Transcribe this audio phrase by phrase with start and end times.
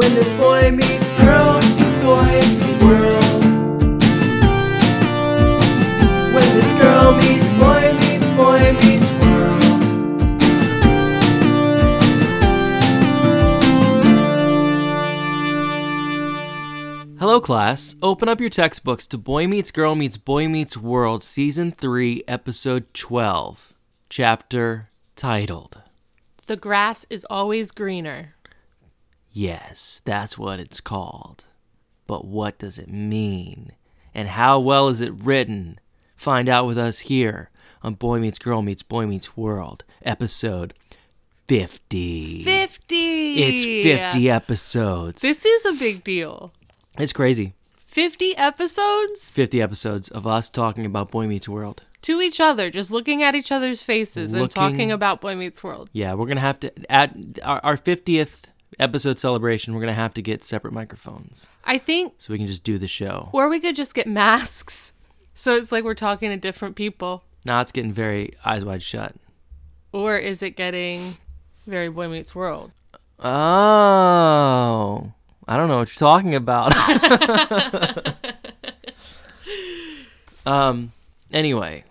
[0.00, 3.42] When this boy meets girl, meets boy meets world.
[6.32, 9.62] When this girl meets boy meets boy meets world.
[17.18, 17.94] Hello, class.
[18.00, 22.94] Open up your textbooks to Boy Meets Girl Meets Boy Meets World, Season 3, Episode
[22.94, 23.74] 12,
[24.08, 25.82] Chapter titled.
[26.46, 28.34] The grass is always greener.
[29.32, 31.44] Yes, that's what it's called.
[32.06, 33.72] But what does it mean?
[34.14, 35.78] And how well is it written?
[36.16, 37.50] Find out with us here
[37.82, 40.74] on Boy Meets Girl Meets Boy Meets World, Episode
[41.46, 42.42] 50.
[42.42, 43.42] 50!
[43.42, 45.22] It's 50 episodes.
[45.22, 46.52] This is a big deal.
[46.98, 47.54] It's crazy.
[47.76, 51.82] 50 episodes 50 episodes of us talking about Boy Meets World.
[52.02, 55.90] to each other, just looking at each other's faces and talking about Boy Meets World.
[55.92, 58.44] Yeah, we're gonna have to at our, our 50th
[58.78, 59.74] episode celebration.
[59.74, 62.86] We're gonna have to get separate microphones I think, so we can just do the
[62.88, 63.28] show.
[63.32, 64.92] or we could just get masks.
[65.34, 67.24] So it's like we're talking to different people.
[67.44, 69.14] Now it's getting very eyes wide shut.
[69.92, 71.16] Or is it getting
[71.66, 72.72] very Boy Meets World?
[73.18, 75.12] Oh,
[75.48, 76.72] I don't know what you're talking about.
[80.46, 80.92] um.
[81.32, 81.84] Anyway,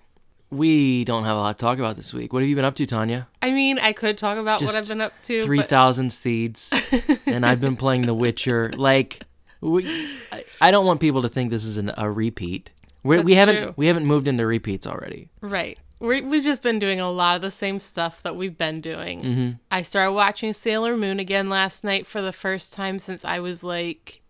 [0.52, 2.34] we don't have a lot to talk about this week.
[2.34, 3.28] What have you been up to, Tanya?
[3.42, 5.44] I mean, I could talk about Just what I've been up to.
[5.44, 6.74] Three thousand but seeds,
[7.26, 8.72] and I've been playing The Witcher.
[8.76, 9.24] Like,
[9.62, 12.72] we, I, I don't want people to think this is an, a repeat.
[13.04, 13.74] We're, we haven't true.
[13.78, 15.30] we haven't moved into repeats already.
[15.42, 15.80] Right.
[16.00, 19.22] we we've just been doing a lot of the same stuff that we've been doing.
[19.22, 19.50] Mm-hmm.
[19.72, 23.64] I started watching Sailor Moon again last night for the first time since I was
[23.64, 24.22] like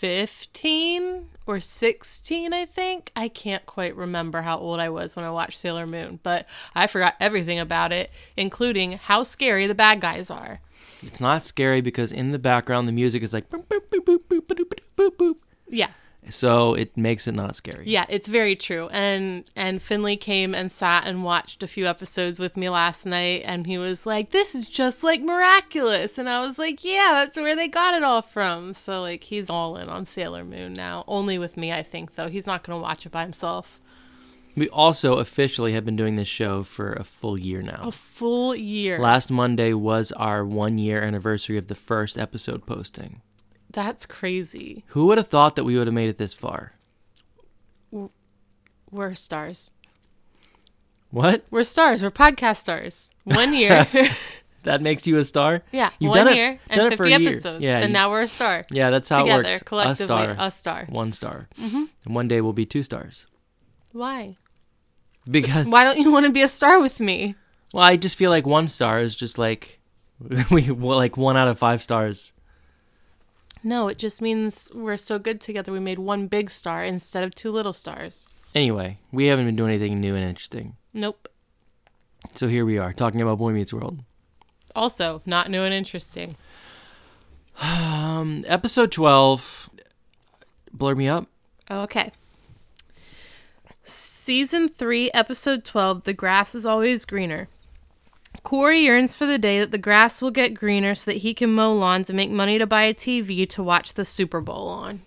[0.00, 3.12] 15 or 16, I think.
[3.14, 6.86] I can't quite remember how old I was when I watched Sailor Moon, but I
[6.86, 10.60] forgot everything about it, including how scary the bad guys are.
[11.02, 14.20] It's not scary because in the background the music is like boop, boop, boop, boop,
[14.26, 15.34] boop, boop, boop, boop.
[15.68, 15.90] Yeah.
[16.28, 17.84] So it makes it not scary.
[17.86, 18.88] Yeah, it's very true.
[18.88, 23.42] And and Finley came and sat and watched a few episodes with me last night
[23.44, 27.36] and he was like, "This is just like miraculous." And I was like, "Yeah, that's
[27.36, 31.04] where they got it all from." So like he's all in on Sailor Moon now.
[31.08, 32.28] Only with me, I think though.
[32.28, 33.80] He's not going to watch it by himself.
[34.56, 37.82] We also officially have been doing this show for a full year now.
[37.84, 38.98] A full year.
[38.98, 43.22] Last Monday was our one year anniversary of the first episode posting.
[43.72, 44.84] That's crazy.
[44.88, 46.74] Who would have thought that we would have made it this far?
[48.90, 49.72] We're stars.
[51.10, 51.44] What?
[51.50, 52.02] We're stars.
[52.02, 53.10] We're podcast stars.
[53.24, 53.86] One year.
[54.64, 55.62] That makes you a star?
[55.72, 57.30] yeah, You've one done it- year done and it for 50 a year.
[57.30, 57.64] episodes.
[57.64, 58.66] Yeah, and you- now we're a star.
[58.70, 59.62] Yeah, that's how Together, it works.
[59.62, 60.36] collectively, a star.
[60.38, 60.86] a star.
[60.90, 61.48] One star.
[61.58, 61.84] Mm-hmm.
[62.04, 63.26] And one day we'll be two stars.
[63.92, 64.36] Why?
[65.26, 67.36] Because Why don't you want to be a star with me?
[67.72, 69.80] well, I just feel like one star is just like
[70.50, 72.34] we well, like one out of five stars.
[73.62, 75.72] No, it just means we're so good together.
[75.72, 78.26] We made one big star instead of two little stars.
[78.54, 80.76] Anyway, we haven't been doing anything new and interesting.
[80.92, 81.28] Nope.
[82.34, 84.02] So here we are talking about Boy Meets World.
[84.74, 86.36] Also, not new and interesting.
[87.60, 89.70] Um, episode 12
[90.72, 91.26] blur me up.
[91.70, 92.10] Okay.
[93.84, 97.48] Season 3, Episode 12 The Grass is Always Greener.
[98.42, 101.54] Corey yearns for the day that the grass will get greener so that he can
[101.54, 105.02] mow lawns and make money to buy a TV to watch the Super Bowl on.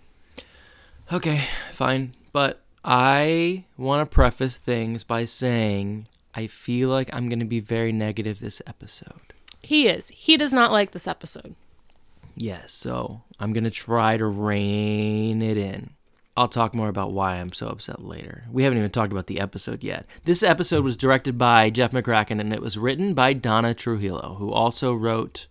[1.12, 2.14] Okay, fine.
[2.32, 7.60] But I want to preface things by saying I feel like I'm going to be
[7.60, 9.32] very negative this episode.
[9.62, 10.08] He is.
[10.08, 11.54] He does not like this episode.
[12.36, 15.90] Yes, so I'm going to try to rein it in.
[16.36, 18.44] I'll talk more about why I'm so upset later.
[18.50, 20.06] We haven't even talked about the episode yet.
[20.24, 24.50] This episode was directed by Jeff McCracken and it was written by Donna Trujillo, who
[24.52, 25.46] also wrote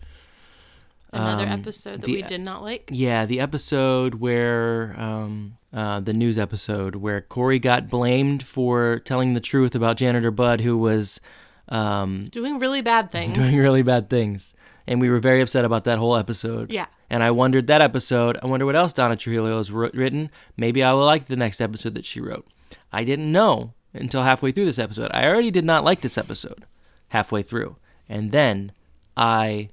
[1.14, 2.90] Another Um, episode that the- we did not like.
[2.92, 9.34] Yeah, the episode where um, uh, the news episode where Corey got blamed for telling
[9.34, 11.22] the truth about janitor Bud, who was
[11.70, 13.36] um, Doing really bad things.
[13.38, 14.56] doing really bad things,
[14.88, 16.72] and we were very upset about that whole episode.
[16.72, 16.88] Yeah.
[17.14, 18.40] And I wondered that episode.
[18.42, 20.32] I wonder what else Donna Trujillo has written.
[20.58, 22.48] Maybe I will like the next episode that she wrote.
[22.92, 25.12] I didn't know until halfway through this episode.
[25.14, 26.66] I already did not like this episode
[27.10, 27.76] halfway through,
[28.10, 28.72] and then
[29.16, 29.70] I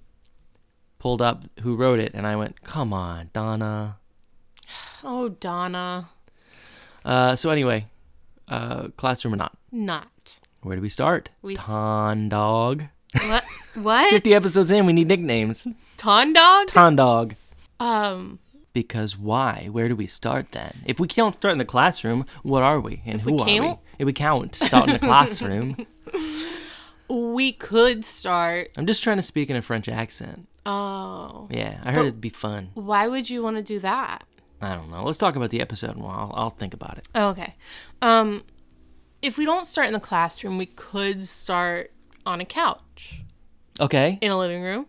[0.98, 3.96] pulled up who wrote it, and I went, "Come on, Donna."
[5.02, 6.10] Oh, Donna.
[7.06, 7.86] Uh, so anyway,
[8.48, 9.56] uh, classroom or not?
[9.72, 10.38] Not.
[10.62, 11.30] Where do we start?
[11.40, 12.84] We s- Ton dog.
[13.14, 13.44] What?
[13.76, 14.10] What?
[14.16, 15.66] Fifty episodes in, we need nicknames.
[16.00, 16.66] Ton dog?
[16.68, 17.34] Ton dog.
[17.78, 18.38] Um,
[18.72, 19.68] Because why?
[19.70, 20.78] Where do we start then?
[20.86, 23.02] If we can't start in the classroom, what are we?
[23.04, 23.76] And we who are we?
[23.98, 25.86] If we can't start in the classroom,
[27.08, 28.70] we could start.
[28.78, 30.48] I'm just trying to speak in a French accent.
[30.64, 31.48] Oh.
[31.50, 32.70] Yeah, I heard it'd be fun.
[32.72, 34.24] Why would you want to do that?
[34.62, 35.04] I don't know.
[35.04, 37.08] Let's talk about the episode and I'll, I'll think about it.
[37.14, 37.56] Oh, okay.
[38.00, 38.44] Um,
[39.20, 41.92] if we don't start in the classroom, we could start
[42.24, 43.22] on a couch
[43.78, 44.18] Okay.
[44.22, 44.86] in a living room,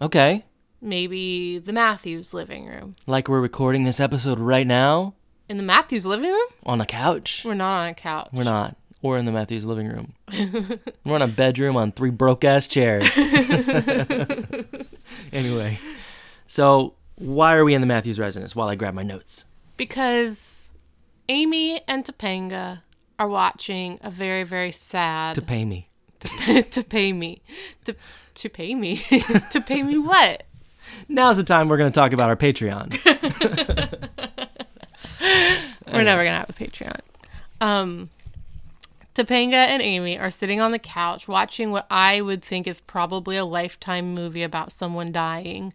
[0.00, 0.44] Okay.
[0.80, 2.94] maybe the Matthews living room.
[3.06, 5.14] Like we're recording this episode right now
[5.48, 6.48] In the Matthews living room?
[6.64, 7.42] on a couch.
[7.44, 8.28] We're not on a couch.
[8.32, 8.76] We're not.
[9.02, 10.12] Or in the Matthews living room.
[11.04, 13.06] We're in a bedroom on three broke ass chairs.
[15.32, 15.78] anyway,
[16.48, 19.44] so why are we in the Matthews residence while I grab my notes?
[19.76, 20.72] Because
[21.28, 22.80] Amy and Topanga
[23.20, 25.36] are watching a very, very sad
[26.20, 26.70] To pay me.
[26.74, 27.42] to pay me.
[27.84, 27.94] To
[28.34, 28.96] to pay me.
[29.52, 30.44] to pay me what?
[31.08, 32.96] Now's the time we're going to talk about our Patreon.
[35.92, 37.00] We're never gonna have a Patreon.
[37.60, 38.10] Um
[39.14, 43.36] Topanga and Amy are sitting on the couch watching what I would think is probably
[43.36, 45.72] a lifetime movie about someone dying.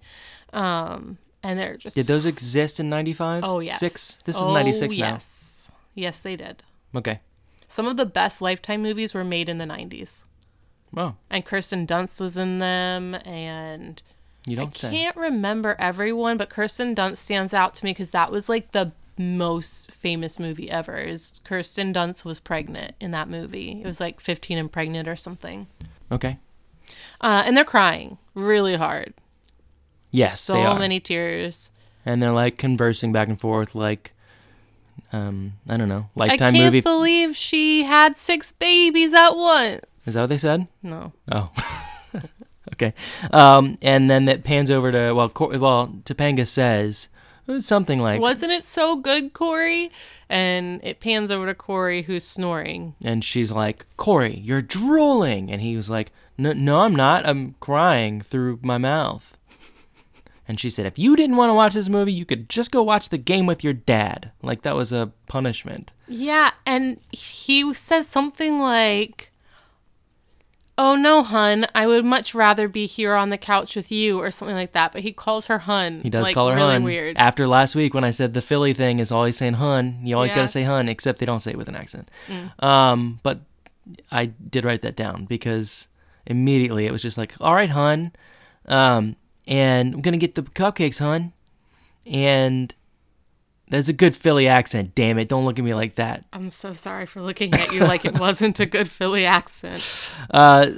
[0.54, 3.44] Um and they're just Did those exist in 95?
[3.44, 3.80] Oh yes.
[3.80, 4.22] Six?
[4.24, 5.08] This is Oh, 96 now.
[5.08, 5.72] yes.
[5.96, 6.64] Yes, they did.
[6.96, 7.20] Okay.
[7.68, 10.24] Some of the best lifetime movies were made in the 90s.
[10.94, 14.02] Well, And Kirsten Dunst was in them and
[14.46, 14.92] you don't say.
[14.92, 18.92] can't remember everyone, but Kirsten Dunst stands out to me because that was like the
[19.18, 20.98] most famous movie ever.
[20.98, 23.82] Is Kirsten Dunst was pregnant in that movie?
[23.82, 25.68] It was like 15 and pregnant or something.
[26.12, 26.38] Okay.
[27.22, 29.14] Uh, and they're crying really hard.
[30.12, 31.72] Yes, so many tears.
[32.06, 34.12] and they're like conversing back and forth like
[35.12, 36.58] um I don't know, lifetime movie.
[36.58, 36.82] I can't movie.
[36.82, 39.82] believe she had six babies at once.
[40.06, 40.68] Is that what they said?
[40.82, 41.14] No.
[41.32, 41.52] Oh.
[42.74, 42.94] okay.
[43.32, 47.10] Um and then that pans over to well Cor- well Topanga says
[47.60, 49.92] something like Wasn't it so good, Corey?
[50.30, 52.96] And it pans over to Corey who's snoring.
[53.04, 57.28] and she's like, "Corey, you're drooling." And he was like, "No, no I'm not.
[57.28, 59.38] I'm crying through my mouth."
[60.48, 62.82] And she said, "If you didn't want to watch this movie, you could just go
[62.82, 65.92] watch the game with your dad." Like that was a punishment.
[66.08, 69.32] Yeah, and he says something like,
[70.78, 74.32] "Oh no, hun, I would much rather be here on the couch with you," or
[74.32, 74.92] something like that.
[74.92, 76.02] But he calls her hun.
[76.02, 76.84] He does like, call her really hun.
[76.84, 77.18] Weird.
[77.18, 80.32] After last week when I said the Philly thing is always saying hun, you always
[80.32, 80.38] Yeah.
[80.38, 82.10] got to say hun, except they don't say it with an accent.
[82.28, 82.64] Mm.
[82.64, 83.40] Um, but
[84.12, 85.88] I did write that down because
[86.26, 88.12] immediately it was just like, all right, hun,
[88.68, 89.16] um,
[89.46, 91.34] and I'm gonna get the cupcakes, hun,
[92.06, 92.74] and
[93.74, 94.96] there's a good Philly accent.
[94.96, 95.28] Damn it!
[95.28, 96.26] Don't look at me like that.
[96.32, 99.82] I'm so sorry for looking at you like it wasn't a good Philly accent.
[100.30, 100.72] Uh,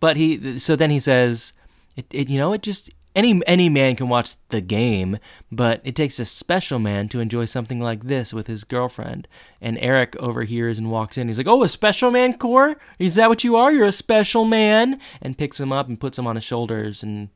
[0.00, 1.52] but he so then he says,
[1.96, 5.18] it, it you know it just any any man can watch the game,
[5.50, 9.28] but it takes a special man to enjoy something like this with his girlfriend.
[9.60, 11.28] And Eric overhears and walks in.
[11.28, 12.76] He's like, "Oh, a special man, Core?
[12.98, 13.72] Is that what you are?
[13.72, 17.28] You're a special man?" And picks him up and puts him on his shoulders and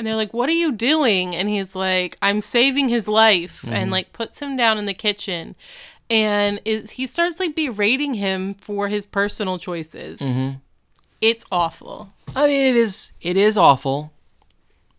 [0.00, 3.74] And they're like, "What are you doing?" And he's like, "I'm saving his life," Mm-hmm.
[3.74, 5.54] and like puts him down in the kitchen.
[6.08, 10.18] And is he starts like berating him for his personal choices.
[10.20, 10.56] Mm-hmm.
[11.20, 12.08] It's awful.
[12.34, 14.12] I mean, it is it is awful,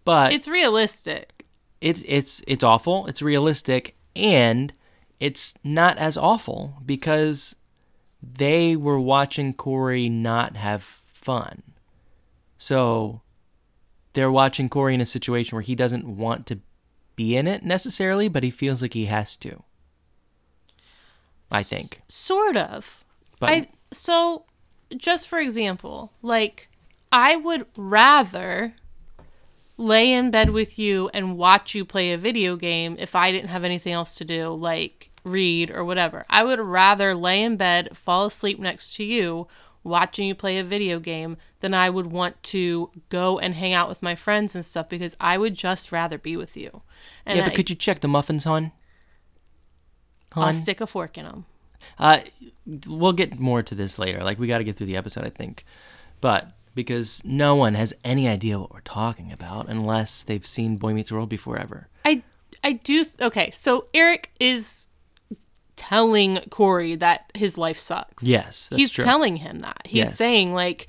[0.05, 1.45] but It's realistic.
[1.81, 3.07] it's it's it's awful.
[3.07, 4.71] It's realistic, and
[5.19, 7.55] it's not as awful because
[8.21, 11.63] they were watching Corey not have fun.
[12.59, 13.20] So
[14.13, 16.59] they're watching Corey in a situation where he doesn't want to
[17.15, 19.63] be in it necessarily, but he feels like he has to.
[21.51, 22.01] I think.
[22.07, 23.03] Sort of.
[23.39, 24.45] But I so
[24.95, 26.69] just for example, like
[27.11, 28.73] I would rather
[29.77, 33.49] lay in bed with you and watch you play a video game if I didn't
[33.49, 36.25] have anything else to do, like read or whatever.
[36.29, 39.47] I would rather lay in bed, fall asleep next to you,
[39.83, 43.89] watching you play a video game than I would want to go and hang out
[43.89, 46.81] with my friends and stuff because I would just rather be with you.
[47.25, 48.71] And yeah, but I, could you check the muffins, hon?
[50.33, 51.45] I'll stick a fork in them.
[51.99, 52.19] Uh,
[52.87, 54.23] we'll get more to this later.
[54.23, 55.65] Like we got to get through the episode, I think.
[56.21, 60.93] But because no one has any idea what we're talking about unless they've seen Boy
[60.93, 61.87] Meets World before ever.
[62.05, 62.23] I
[62.63, 63.51] I do okay.
[63.51, 64.87] So Eric is
[65.89, 68.23] telling Corey that his life sucks.
[68.23, 69.03] Yes, that's he's true.
[69.03, 69.81] telling him that.
[69.85, 70.15] He's Yes.
[70.17, 70.87] saying like,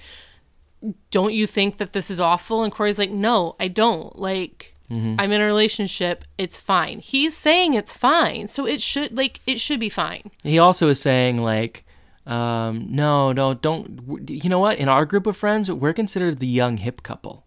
[1.10, 4.18] "Don't you think that this is awful?" And Corey's like, "No, I don't.
[4.18, 5.14] Like, Mm-hmm.
[5.18, 6.24] I'm in a relationship.
[6.36, 10.30] It's fine." He's saying it's fine, so it should like it should be fine.
[10.42, 11.84] He also is saying like,
[12.26, 14.28] um, no, no, don't.
[14.28, 14.76] You know what?
[14.78, 17.46] In our group of friends, we're considered the young hip couple.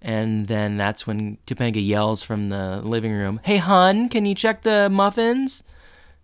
[0.00, 4.62] And then that's when Topanga yells from the living room, "Hey, hun, can you check
[4.62, 5.64] the muffins?"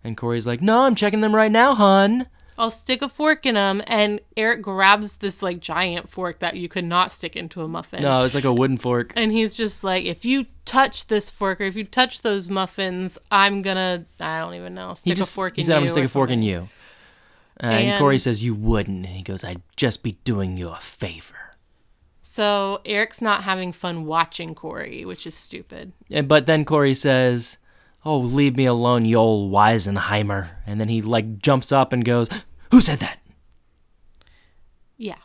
[0.05, 3.55] And Corey's like, "No, I'm checking them right now, hun." I'll stick a fork in
[3.55, 3.81] them.
[3.87, 8.01] And Eric grabs this like giant fork that you could not stick into a muffin.
[8.03, 9.11] No, it's like a wooden fork.
[9.15, 13.17] And he's just like, if you touch this fork or if you touch those muffins,
[13.29, 15.77] I'm gonna, I don't even know, stick He just a fork he in said, you.
[15.77, 16.69] "I'm gonna stick a fork in you."
[17.61, 20.69] Uh, and, And- Corey says, "You wouldn't," and he goes, "I'd just be doing you
[20.69, 21.35] a favor."
[22.21, 25.93] So Eric's not having fun watching Corey, which is stupid.
[26.11, 27.57] And, but then Corey says,
[28.05, 32.29] "Oh, leave me alone, you old Weisenheimer." And then he like jumps up and goes,
[32.71, 33.19] "Who said that?"
[34.97, 35.17] Yeah.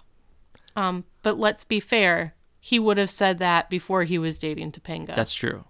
[0.77, 2.35] Um, but let's be fair.
[2.59, 5.15] He would have said that before he was dating Topanga.
[5.15, 5.65] That's true.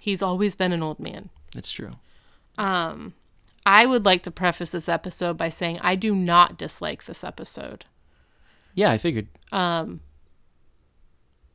[0.00, 1.30] He's always been an old man.
[1.54, 1.92] That's true.
[2.58, 3.14] Um,
[3.66, 7.84] I would like to preface this episode by saying I do not dislike this episode,
[8.74, 9.28] Yeah, I figured.
[9.52, 10.00] Um,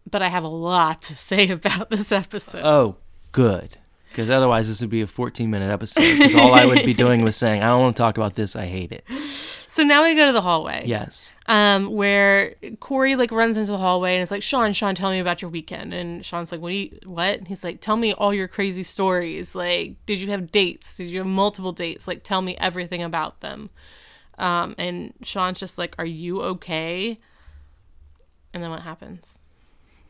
[0.10, 2.64] but I have a lot to say about this episode.
[2.66, 2.98] Oh,
[3.32, 3.78] good.
[4.20, 6.02] Because otherwise, this would be a 14 minute episode.
[6.02, 8.54] Because all I would be doing was saying, I don't want to talk about this.
[8.54, 9.06] I hate it.
[9.70, 10.84] so now we go to the hallway.
[10.86, 11.32] Yes.
[11.46, 15.20] um, where Corey like runs into the hallway and it's like, Sean, Sean, tell me
[15.20, 15.94] about your weekend.
[15.94, 17.40] And Sean's like, what do you, what?
[17.40, 19.56] And he's like, tell me all your crazy stories.
[19.56, 20.98] Like, did you have dates?
[20.98, 22.06] Did you have multiple dates?
[22.06, 23.70] Like, tell me everything about them.
[24.38, 27.22] Um, and Sean's just like, are you okay?
[28.54, 29.40] And then what happens?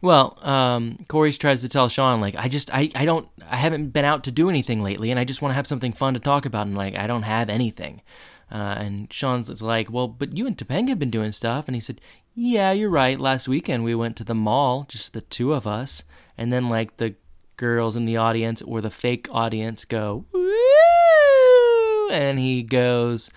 [0.01, 3.89] Well, um, Corey tries to tell Sean, like, I just, I, I don't, I haven't
[3.89, 6.21] been out to do anything lately, and I just want to have something fun to
[6.21, 8.01] talk about, and like, I don't have anything.
[8.49, 11.81] Uh, and Sean's like, well, but you and Topanga have been doing stuff, and he
[11.81, 11.99] said,
[12.33, 13.19] yeah, you're right.
[13.19, 16.05] Last weekend we went to the mall, just the two of us,
[16.37, 17.15] and then like the
[17.57, 23.29] girls in the audience or the fake audience go, woo, and he goes,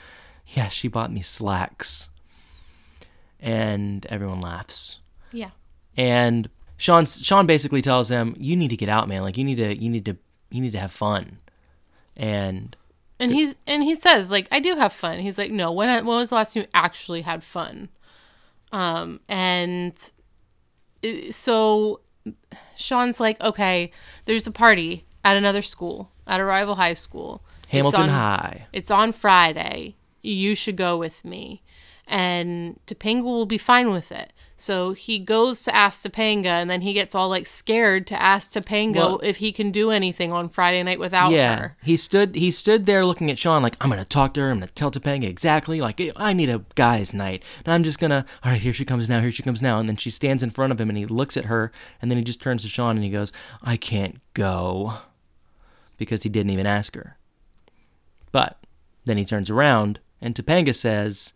[0.47, 2.09] yeah, she bought me slacks,
[3.41, 5.01] and everyone laughs.
[5.97, 9.23] And Sean Sean basically tells him, "You need to get out, man.
[9.23, 10.17] Like you need to you need to
[10.51, 11.39] you need to have fun."
[12.17, 12.77] And
[13.21, 15.21] And he's and he says like I do have fun.
[15.21, 15.73] He's like no.
[15.73, 17.89] When I, when was the last time you actually had fun?
[18.73, 19.93] Um and
[21.05, 22.01] i- so
[22.77, 23.91] Sean's like okay,
[24.25, 27.43] there's a party at another school at a rival high school.
[27.65, 28.67] It's Hamilton on- High.
[28.73, 29.95] It's on Friday.
[30.23, 31.63] You should go with me.
[32.07, 34.33] And Topanga will be fine with it.
[34.63, 38.53] So he goes to ask Topanga, and then he gets all like scared to ask
[38.53, 41.77] Topanga Well- if he can do anything on Friday night without Yeah, her.
[41.83, 44.53] he stood he stood there looking at Sean like I'm gonna talk to her.
[44.53, 48.25] I'm gonna tell Topanga exactly like I need a guy's night, and I'm just gonna
[48.45, 48.63] all right.
[48.63, 49.21] Here she comes now.
[49.21, 49.81] Here she comes now.
[49.81, 52.17] And then she stands in front of him, and he looks at her, and then
[52.17, 53.33] he just turns to Sean and he goes,
[53.65, 54.95] "I can't go,"
[55.99, 57.17] because he didn't even ask her.
[58.31, 58.65] But
[59.07, 61.35] then he turns around, and Topanga says,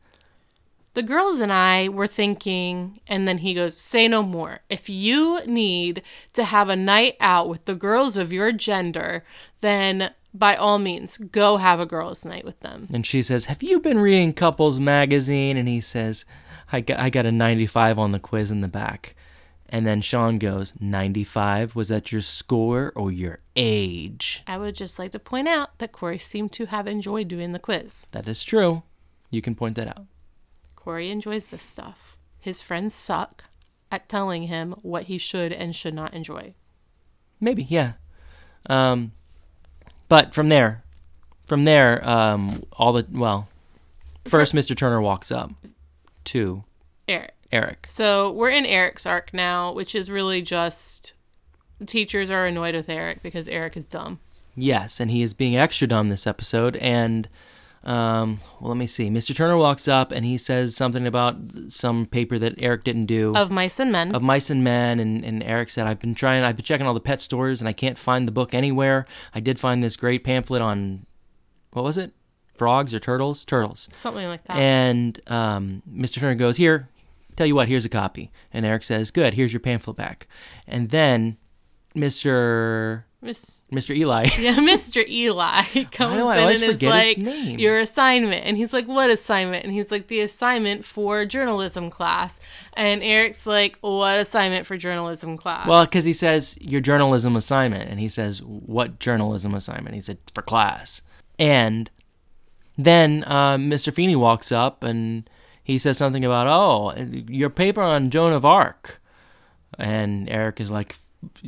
[0.97, 4.61] the girls and I were thinking, and then he goes, Say no more.
[4.71, 9.23] If you need to have a night out with the girls of your gender,
[9.61, 12.89] then by all means, go have a girls' night with them.
[12.91, 16.25] And she says, "Have you been reading Couples magazine?" And he says,
[16.73, 19.15] "I got I got a 95 on the quiz in the back."
[19.69, 24.99] And then Sean goes, "95 was that your score or your age?" I would just
[24.99, 28.07] like to point out that Corey seemed to have enjoyed doing the quiz.
[28.13, 28.83] That is true.
[29.31, 30.07] You can point that out.
[30.87, 32.17] Corey enjoys this stuff.
[32.39, 33.43] His friends suck
[33.91, 36.55] at telling him what he should and should not enjoy.
[37.41, 37.95] Maybe, yeah.
[38.67, 39.11] Um
[40.09, 40.85] but from there,
[41.45, 43.49] from there um all the well,
[44.27, 44.77] first Mr.
[44.77, 45.51] Turner walks up
[46.27, 46.63] to
[47.09, 47.35] Eric.
[47.51, 47.87] Eric.
[47.89, 51.15] So we're in Eric's arc now, which is really just
[51.85, 54.21] teachers are annoyed with Eric because Eric is dumb.
[54.55, 56.77] Yes, and he is being extra dumb this episode.
[56.77, 57.29] And
[57.87, 59.09] um, well, let me see.
[59.09, 59.35] Mr.
[59.35, 61.37] Turner walks up and he says something about
[61.69, 64.15] some paper that Eric didn't do Of mice and men.
[64.15, 64.99] of mice and men.
[64.99, 66.45] And, and Eric said, "I've been trying.
[66.45, 69.07] I've been checking all the pet stores and I can't find the book anywhere.
[69.35, 71.07] I did find this great pamphlet on
[71.73, 72.13] what was it?
[72.55, 73.45] Frogs or turtles?
[73.45, 74.57] Turtles." something like that.
[74.57, 76.19] And um, Mr.
[76.21, 76.89] Turner goes, Here,
[77.37, 78.33] tell you what, here's a copy.
[78.53, 80.27] And Eric says, Good, here's your pamphlet back.
[80.67, 81.37] And then
[81.95, 83.05] Mr.
[83.23, 83.97] Miss, Mr.
[83.97, 84.25] Eli.
[84.39, 85.07] yeah, Mr.
[85.09, 87.17] Eli comes I in and is like,
[87.59, 92.41] "Your assignment," and he's like, "What assignment?" And he's like, "The assignment for journalism class."
[92.75, 97.91] And Eric's like, "What assignment for journalism class?" Well, because he says your journalism assignment,
[97.91, 99.95] and he says what journalism assignment?
[99.95, 101.01] He said for class,
[101.39, 101.91] and
[102.77, 103.93] then uh, Mr.
[103.93, 105.29] Feeney walks up and
[105.65, 106.95] he says something about oh
[107.29, 109.01] your paper on Joan of Arc,
[109.79, 110.97] and Eric is like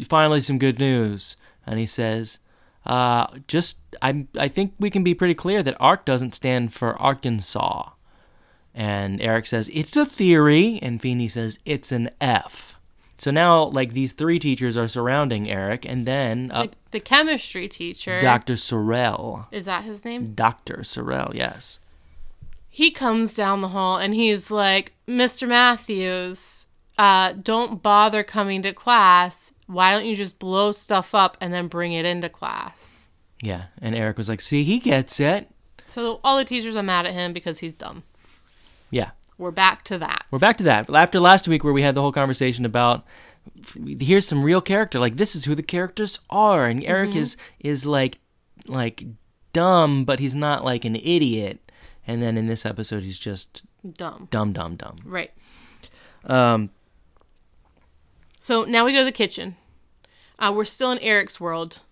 [0.05, 1.37] finally some good news,
[1.69, 2.39] and he says.
[2.87, 6.97] Uh, just I I think we can be pretty clear that ARC doesn't stand for
[6.99, 7.91] Arkansas,
[8.73, 12.79] and Eric says it's a theory, and Feeney says it's an F.
[13.17, 17.69] So now, like these three teachers are surrounding Eric, and then up the, the chemistry
[17.69, 18.21] teacher.
[18.21, 18.55] Dr.
[18.55, 19.47] Sorrell.
[19.51, 20.33] Is that his name?
[20.35, 20.79] Dr.
[20.79, 21.81] Sorrell, yes.
[22.71, 25.49] he comes down the hall and he's like, Mr.
[25.49, 26.68] Matthews,
[26.99, 29.55] uh, don't bother coming to class.
[29.67, 33.09] Why don't you just blow stuff up and then bring it into class?
[33.43, 33.65] Yeah.
[33.81, 35.49] And Eric was like, see, he gets it.
[35.87, 38.03] So all the teachers are mad at him because he's dumb.
[38.91, 39.11] Yeah.
[39.39, 40.25] We're back to that.
[40.31, 40.91] We're back to that.
[40.91, 43.05] After last week, where we had the whole conversation about
[44.01, 47.87] here's some real character, like this is who the characters are, and Eric is is
[47.87, 48.19] like
[48.67, 49.05] like
[49.53, 51.71] dumb, but he's not like an idiot.
[52.07, 53.63] And then in this episode, he's just
[53.97, 54.27] Dumb.
[54.31, 54.97] dumb, dumb, dumb.
[55.05, 55.31] Right.
[56.25, 56.71] Um,
[58.49, 59.57] So now we go to the kitchen.
[60.39, 61.83] Uh, we're still in Eric's world.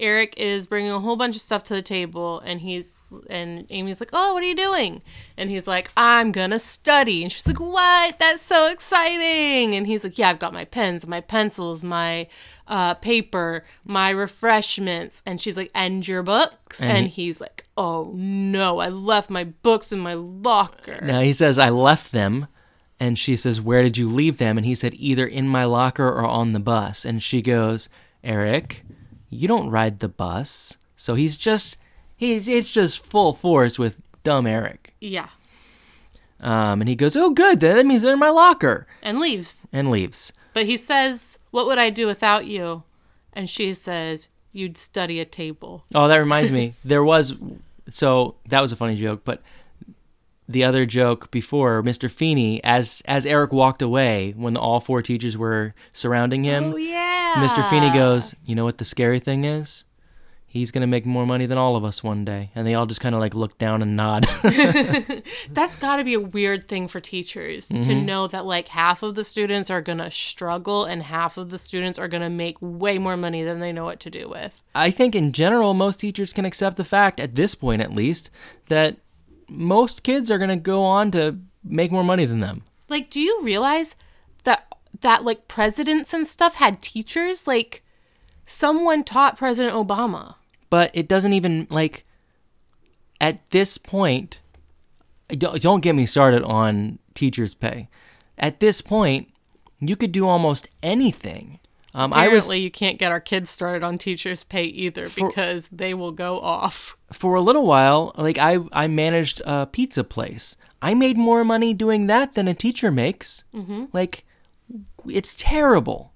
[0.00, 4.00] Eric is bringing a whole bunch of stuff to the table, and he's and Amy's
[4.00, 5.02] like, "Oh, what are you doing?"
[5.36, 8.18] And he's like, "I'm gonna study." And she's like, "What?
[8.18, 12.26] That's so exciting!" And he's like, "Yeah, I've got my pens, my pencils, my
[12.66, 17.66] uh, paper, my refreshments." And she's like, "And your books?" And And, he- he's like,
[17.76, 22.48] "Oh no, I left my books in my locker." now he says, I left them.
[23.00, 24.58] And she says, Where did you leave them?
[24.58, 27.04] And he said, Either in my locker or on the bus.
[27.06, 27.88] And she goes,
[28.22, 28.82] Eric,
[29.30, 30.76] you don't ride the bus.
[30.96, 31.78] So he's just,
[32.14, 34.94] he's, it's just full force with dumb Eric.
[35.00, 35.30] Yeah,
[36.40, 37.60] Um, and he goes, Oh, good.
[37.60, 38.86] That means they're in my locker.
[39.02, 39.66] and leaves.
[39.72, 40.32] And leaves.
[40.52, 42.82] But he says, What would I do without you?
[43.32, 45.84] And she says, You'd study a table.
[45.94, 46.74] Oh, that reminds me.
[46.84, 47.34] There was,
[47.88, 49.40] so that was a funny joke, but
[50.52, 52.10] the other joke before, Mr.
[52.10, 56.76] Feeney, as as Eric walked away when the, all four teachers were surrounding him, Oh,
[56.76, 57.34] yeah.
[57.36, 57.68] Mr.
[57.70, 59.84] Feeney goes, "You know what the scary thing is?
[60.52, 63.00] He's gonna make more money than all of us one day." And they all just
[63.00, 64.26] kind of like look down and nod.
[65.50, 68.04] That's got to be a weird thing for teachers to Mm-hmm.
[68.06, 71.58] know that like half of the students are going to struggle and half of the
[71.58, 74.62] students are going to make way more money than they know what to do with.
[74.74, 78.30] I think in general, most teachers can accept the fact, at this point at least,
[78.66, 78.96] that
[79.50, 82.62] most kids are gonna go on to make more money than them.
[82.88, 83.96] Like, do you realize
[84.44, 84.66] that
[85.00, 87.46] that like presidents and stuff had teachers?
[87.46, 87.82] Like,
[88.46, 90.34] someone taught President Obama.
[90.70, 92.04] but it doesn't even like
[93.20, 94.40] at this point
[95.28, 97.88] don't don't get me started on teachers pay
[98.38, 99.28] at this point
[99.78, 101.58] you could do almost anything
[101.94, 105.68] um, i was Apparently, you can't get our kids started on teachers' pay either because
[105.72, 106.96] they will go off.
[107.12, 111.74] For a little while like i i managed a pizza place i made more money
[111.74, 113.84] doing that than a teacher makes mm-hmm.
[113.92, 114.24] like
[115.08, 116.12] it's terrible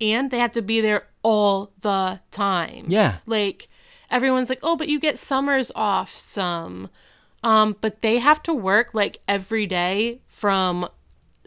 [0.00, 2.84] and they have to be there all the time.
[2.86, 3.68] yeah Like
[4.10, 6.88] everyone's like, "Oh, but you get summers off some."
[7.42, 10.88] Um, but they have to work like every day from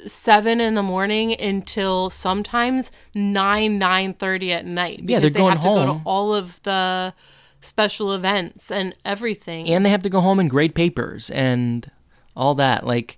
[0.05, 5.51] 7 in the morning until sometimes 9 9:30 at night Yeah, they're because they going
[5.53, 5.99] have to go home.
[6.01, 7.13] to all of the
[7.61, 9.67] special events and everything.
[9.69, 11.89] and they have to go home and grade papers and
[12.35, 13.17] all that like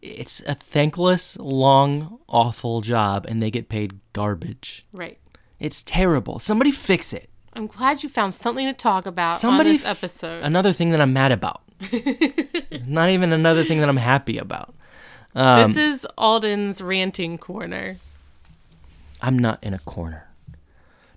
[0.00, 5.18] it's a thankless long awful job and they get paid garbage right.
[5.60, 6.40] It's terrible.
[6.40, 7.30] Somebody fix it.
[7.54, 10.42] I'm glad you found something to talk about Somebody on this f- episode.
[10.42, 11.62] Another thing that I'm mad about.
[12.88, 14.74] Not even another thing that I'm happy about.
[15.36, 17.96] Um, this is Alden's ranting corner.
[19.20, 20.26] I'm not in a corner.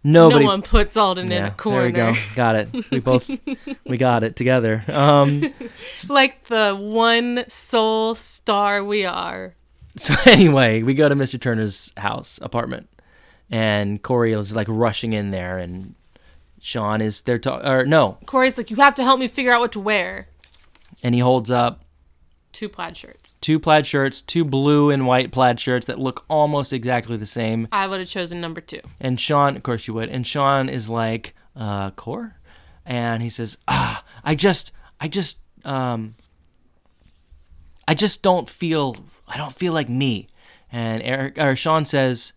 [0.08, 0.46] Nobody.
[0.46, 1.92] no one puts Alden in yeah, a corner.
[1.92, 2.22] There we go.
[2.36, 2.92] Got it.
[2.92, 3.30] We both
[3.86, 4.84] we got it together.
[4.88, 5.44] Um,
[5.92, 9.56] It's like the one soul star we are.
[9.96, 11.40] so anyway, we go to Mr.
[11.42, 12.88] Turner's house apartment,
[13.50, 15.96] and Corey is like rushing in there, and
[16.62, 17.40] Sean is there.
[17.40, 20.28] To- or no, Corey's like, you have to help me figure out what to wear.
[21.02, 21.82] and he holds up
[22.56, 23.36] Two plaid shirts.
[23.42, 27.68] two plaid shirts, two blue and white plaid shirts that look almost exactly the same.
[27.70, 28.80] I would have chosen number two.
[28.98, 30.08] And Sean, of course you would.
[30.08, 32.38] And Sean is like, uh, Core?
[32.86, 36.16] And he says, ah, I just, I just, um,
[37.90, 38.96] I just don't feel,
[39.28, 40.28] I don't feel like me.
[40.72, 42.32] And Eric, or Sean says,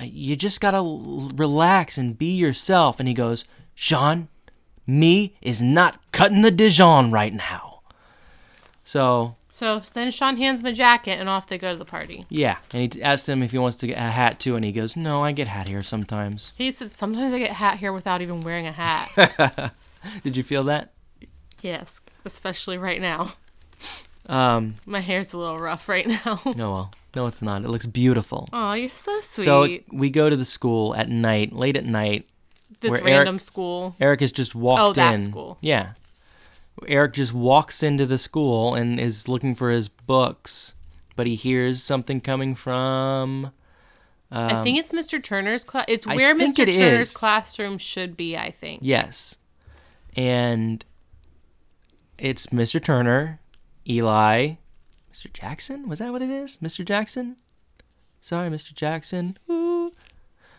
[0.00, 3.00] you just gotta l- relax and be yourself.
[3.00, 3.44] And he goes,
[3.74, 4.28] Sean,
[4.86, 7.80] me is not cutting the Dijon right now.
[8.84, 12.24] So So then Sean hands him a jacket and off they go to the party.
[12.28, 14.70] yeah, and he asks him if he wants to get a hat too, and he
[14.70, 18.22] goes, "No, I get hat here sometimes." He says, sometimes I get hat here without
[18.22, 19.72] even wearing a hat.
[20.22, 20.92] Did you feel that?
[21.60, 23.32] yes, especially right now.
[24.26, 26.40] Um, My hair's a little rough right now.
[26.56, 27.64] no, well, no, it's not.
[27.64, 28.48] It looks beautiful.
[28.52, 29.44] Oh, you're so sweet.
[29.44, 32.28] So we go to the school at night, late at night.
[32.80, 33.96] this random Eric- school.
[34.00, 35.18] Eric has just walked Oh, that in.
[35.18, 35.58] school.
[35.60, 35.94] Yeah.
[36.86, 40.74] Eric just walks into the school and is looking for his books,
[41.16, 43.52] but he hears something coming from.
[44.30, 45.22] I think it's Mr.
[45.22, 45.86] Turner's class.
[45.88, 46.60] It's Um, where Mr.
[46.68, 47.16] it Turner's is.
[47.16, 48.80] classroom should be, I think.
[48.84, 49.36] Yes.
[50.14, 50.84] And
[52.18, 52.82] it's Mr.
[52.82, 53.40] Turner,
[53.88, 54.56] Eli,
[55.12, 55.32] Mr.
[55.32, 55.88] Jackson.
[55.88, 56.58] Was that what it is?
[56.58, 56.84] Mr.
[56.84, 57.36] Jackson.
[58.20, 58.74] Sorry, Mr.
[58.74, 59.38] Jackson.
[59.50, 59.92] Ooh.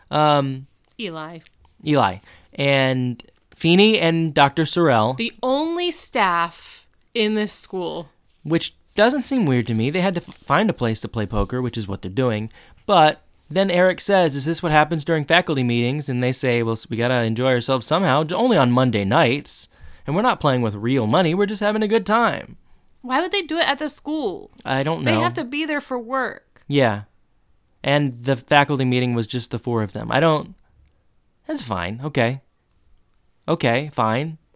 [0.10, 0.66] Um,
[1.00, 1.40] Eli.
[1.86, 2.18] Eli
[2.54, 3.24] and
[3.60, 4.64] Feeney and Dr.
[4.64, 8.10] Sorrell, The only staff in this school.
[8.44, 9.90] which doesn't seem weird to me.
[9.90, 12.50] They had to f- find a place to play poker, which is what they're doing.
[12.86, 16.78] But then Eric says, "Is this what happens during faculty meetings?" And they say, "Well,
[16.90, 18.24] we gotta enjoy ourselves somehow.
[18.24, 19.68] j- Only on Monday nights,
[20.08, 21.34] and we're not playing with real money.
[21.34, 22.58] We're just having a good time."
[23.02, 24.52] Why would they do it at the school?
[24.66, 25.14] I don't know.
[25.16, 26.64] They have to be there for work.
[26.68, 27.04] Yeah.
[27.84, 30.12] And the faculty meeting was just the four of them.
[30.12, 30.56] I don't.
[31.48, 32.02] That's fine.
[32.04, 32.42] Okay.
[33.50, 34.38] Okay, fine.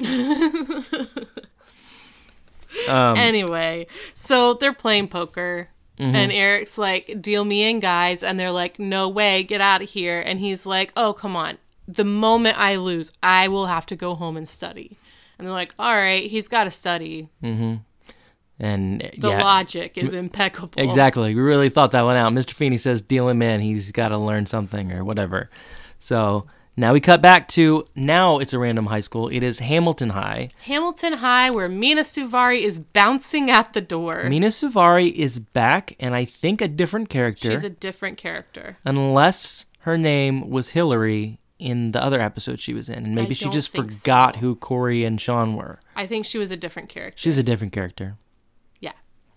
[2.87, 5.69] um, Anyway, so they're playing poker.
[5.99, 6.15] Mm-hmm.
[6.15, 8.23] And Eric's like, deal me in, guys.
[8.23, 10.21] And they're like, no way, get out of here.
[10.25, 11.57] And he's like, oh, come on.
[11.87, 14.97] The moment I lose, I will have to go home and study.
[15.37, 17.29] And they're like, all right, he's got to study.
[17.43, 17.75] Mm-hmm.
[18.59, 20.81] and The yeah, logic is impeccable.
[20.81, 21.35] exactly.
[21.35, 22.31] We really thought that one out.
[22.33, 22.51] Mr.
[22.51, 23.59] Feeney says, "Deal him in.
[23.61, 25.49] He's got to learn something or whatever."
[25.99, 28.39] So now we cut back to now.
[28.39, 29.27] It's a random high school.
[29.29, 30.49] It is Hamilton High.
[30.63, 34.23] Hamilton High, where Mina Suvari is bouncing at the door.
[34.27, 38.77] Mina Suvari is back, and I think a different character, She's a different character.
[38.85, 43.49] unless her name was Hillary in the other episode she was in, and maybe she
[43.49, 44.39] just forgot so.
[44.41, 45.79] who Corey and Sean were.
[45.95, 47.17] I think she was a different character.
[47.19, 48.17] She's a different character.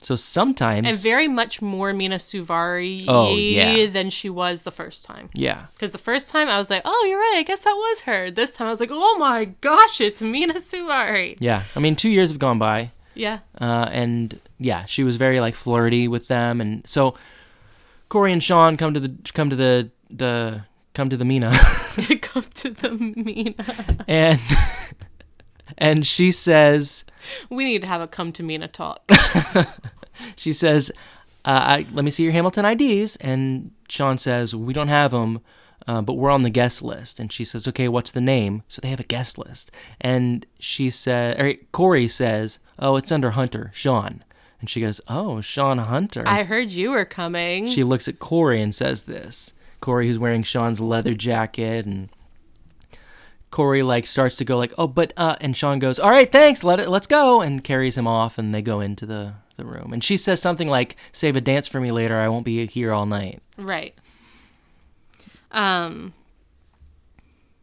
[0.02, 3.86] So sometimes, And very much more Mina Suvari Oh, yeah.
[3.86, 5.30] than she was the first time.
[5.34, 7.34] yeah, Because the first time I was like, oh, you're right.
[7.38, 8.30] I guess that was her.
[8.30, 11.36] This time I was like, oh my gosh, it's Mina Suvari.
[11.40, 11.62] yeah.
[11.74, 12.92] I mean, two years have gone by.
[13.14, 13.38] Yeah.
[13.60, 17.14] uh, and yeah, she was very like flirty with them, and so
[18.10, 21.50] Corey and Sean come to the come to the the come to the Mina,
[22.20, 23.54] Come to the Mina.
[24.08, 24.38] and
[25.78, 27.04] and she says
[27.50, 29.10] We need to have a come to Mina talk.
[30.36, 30.90] she says,
[31.44, 31.48] uh,
[31.78, 35.40] I, "Let me see your Hamilton IDs," and Sean says, "We don't have them."
[35.88, 38.80] Uh, but we're on the guest list, and she says, "Okay, what's the name?" So
[38.80, 43.70] they have a guest list, and she said, or Corey says, "Oh, it's under Hunter,
[43.72, 44.24] Sean,"
[44.60, 47.68] and she goes, "Oh, Sean Hunter." I heard you were coming.
[47.68, 49.52] she looks at Corey and says this.
[49.80, 52.08] Corey, who's wearing Sean's leather jacket, and
[53.56, 56.62] Corey like starts to go like, "Oh, but," uh, and Sean goes, "All right, thanks.
[56.62, 59.94] Let it, let's go," and carries him off, and they go into the the room.
[59.94, 62.18] And she says something like, "Save a dance for me later.
[62.18, 63.94] I won't be here all night." right.
[65.52, 66.12] Um,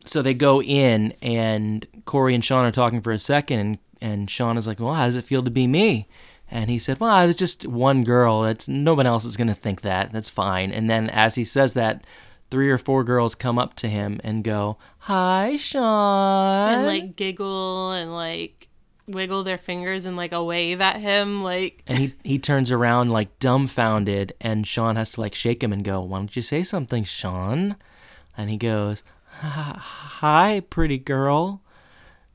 [0.04, 4.30] So they go in, and Corey and Sean are talking for a second, and and
[4.32, 6.08] Sean is like, "Well, how does it feel to be me?"
[6.50, 8.46] And he said, "Well, it's just one girl.
[8.46, 10.12] It's no one else is gonna think that.
[10.12, 12.04] That's fine." And then as he says that,
[12.54, 17.92] three or four girls come up to him and go, "Hi, Sean." and like giggle
[17.94, 18.68] and like
[19.08, 21.42] wiggle their fingers and like a wave at him.
[21.42, 25.74] Like, and he he turns around like dumbfounded, and Sean has to like shake him
[25.74, 27.76] and go, "Why don't you say something, Sean?"
[28.38, 29.02] And he goes,
[29.40, 31.64] "Hi, pretty girl,"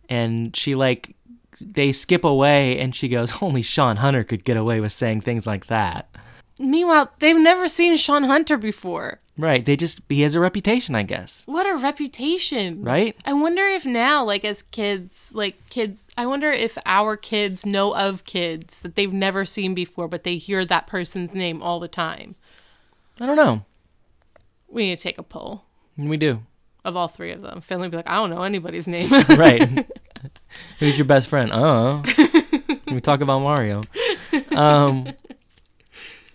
[0.09, 1.15] and she like
[1.61, 5.47] they skip away, and she goes, "Only Sean Hunter could get away with saying things
[5.47, 6.11] like that."
[6.59, 9.21] meanwhile, they've never seen Sean Hunter before.
[9.39, 9.65] Right?
[9.65, 11.45] They just he has a reputation, I guess.
[11.47, 12.83] What a reputation.
[12.83, 13.17] Right?
[13.25, 17.95] I wonder if now, like as kids, like kids, I wonder if our kids know
[17.95, 21.87] of kids that they've never seen before, but they hear that person's name all the
[21.87, 22.35] time.
[23.21, 23.65] I don't know.
[24.69, 25.63] We need to take a poll
[25.97, 26.41] We do.
[26.85, 27.61] of all three of them.
[27.61, 29.09] Finley be like, I don't know anybody's name.
[29.31, 29.87] right.
[30.81, 31.51] Who's your best friend?
[31.55, 32.03] Oh,
[32.91, 33.85] we talk about Mario.
[34.51, 35.07] Um,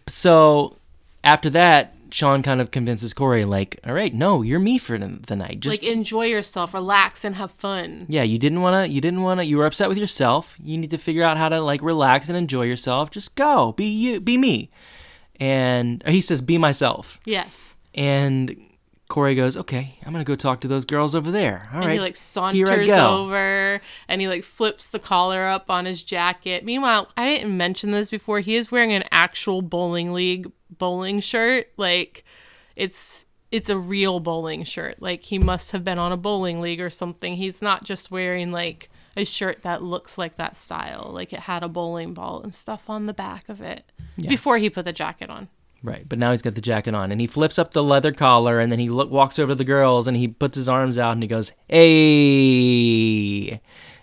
[0.08, 0.78] so
[1.24, 5.36] after that, Sean kind of convinces Corey, like, "All right, no, you're me for the,
[5.36, 5.62] night.
[5.62, 8.06] Just like enjoy yourself, relax, and have fun.
[8.08, 10.56] yeah, you didn't wanna, you didn't wanna, you were upset with yourself.
[10.64, 13.10] You need to figure out how to like relax and enjoy yourself.
[13.10, 14.70] Just go, be you, be me."
[15.40, 17.74] And he says, "Be myself." Yes.
[17.96, 18.56] And
[19.14, 21.94] Corey goes, "Okay, I'm gonna go talk to those girls over there." All And right,
[21.94, 23.18] he like here I saunters go.
[23.22, 26.66] over and he like flips the collar up on his jacket.
[26.66, 28.40] Meanwhile, I didn't mention this before.
[28.40, 31.68] He is wearing an actual bowling league bowling shirt.
[31.78, 32.24] Like
[32.76, 35.00] it's it's a real bowling shirt.
[35.00, 37.36] Like he must have been on a bowling league or something.
[37.36, 41.12] He's not just wearing like a shirt that looks like that style.
[41.14, 43.84] Like it had a bowling ball and stuff on the back of it
[44.28, 45.50] before he put the jacket on.
[45.84, 48.62] Right, but now he's got the jacket on, and he flips up the leather collar,
[48.62, 51.12] and then he look, walks over to the girls, and he puts his arms out,
[51.12, 53.60] and he goes, "Hey!"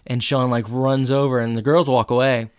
[0.07, 2.51] And Sean like runs over, and the girls walk away.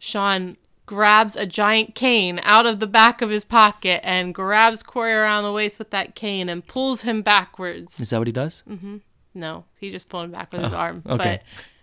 [0.00, 5.12] Sean grabs a giant cane out of the back of his pocket and grabs Corey
[5.12, 8.00] around the waist with that cane and pulls him backwards.
[8.00, 8.64] Is that what he does?
[8.68, 8.96] Mm-hmm.
[9.34, 11.04] No, he just pulled him back with his arm.
[11.08, 11.42] okay.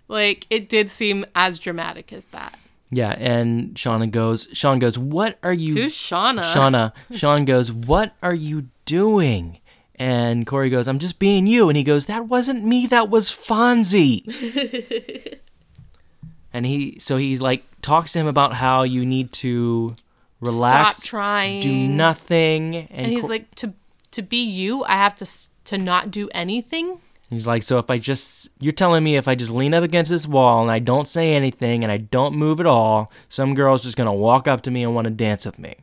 [0.09, 2.59] Like it did seem as dramatic as that.
[2.89, 4.47] Yeah, and Shauna goes.
[4.53, 4.97] Sean goes.
[4.97, 5.73] What are you?
[5.75, 6.41] Who's Shauna?
[6.43, 6.93] Shauna.
[7.11, 7.71] Sean goes.
[7.71, 9.59] What are you doing?
[9.95, 10.87] And Corey goes.
[10.87, 11.67] I'm just being you.
[11.69, 12.05] And he goes.
[12.05, 12.85] That wasn't me.
[12.87, 14.23] That was Fonzie.
[16.53, 16.97] and he.
[16.99, 19.95] So he's like talks to him about how you need to
[20.39, 21.59] relax, Stop trying.
[21.61, 22.75] do nothing.
[22.75, 23.73] And, And he's Co- like, to
[24.11, 25.27] to be you, I have to
[25.65, 27.01] to not do anything.
[27.29, 30.09] He's like, so if I just, you're telling me if I just lean up against
[30.09, 33.83] this wall and I don't say anything and I don't move at all, some girl's
[33.83, 35.75] just gonna walk up to me and want to dance with me.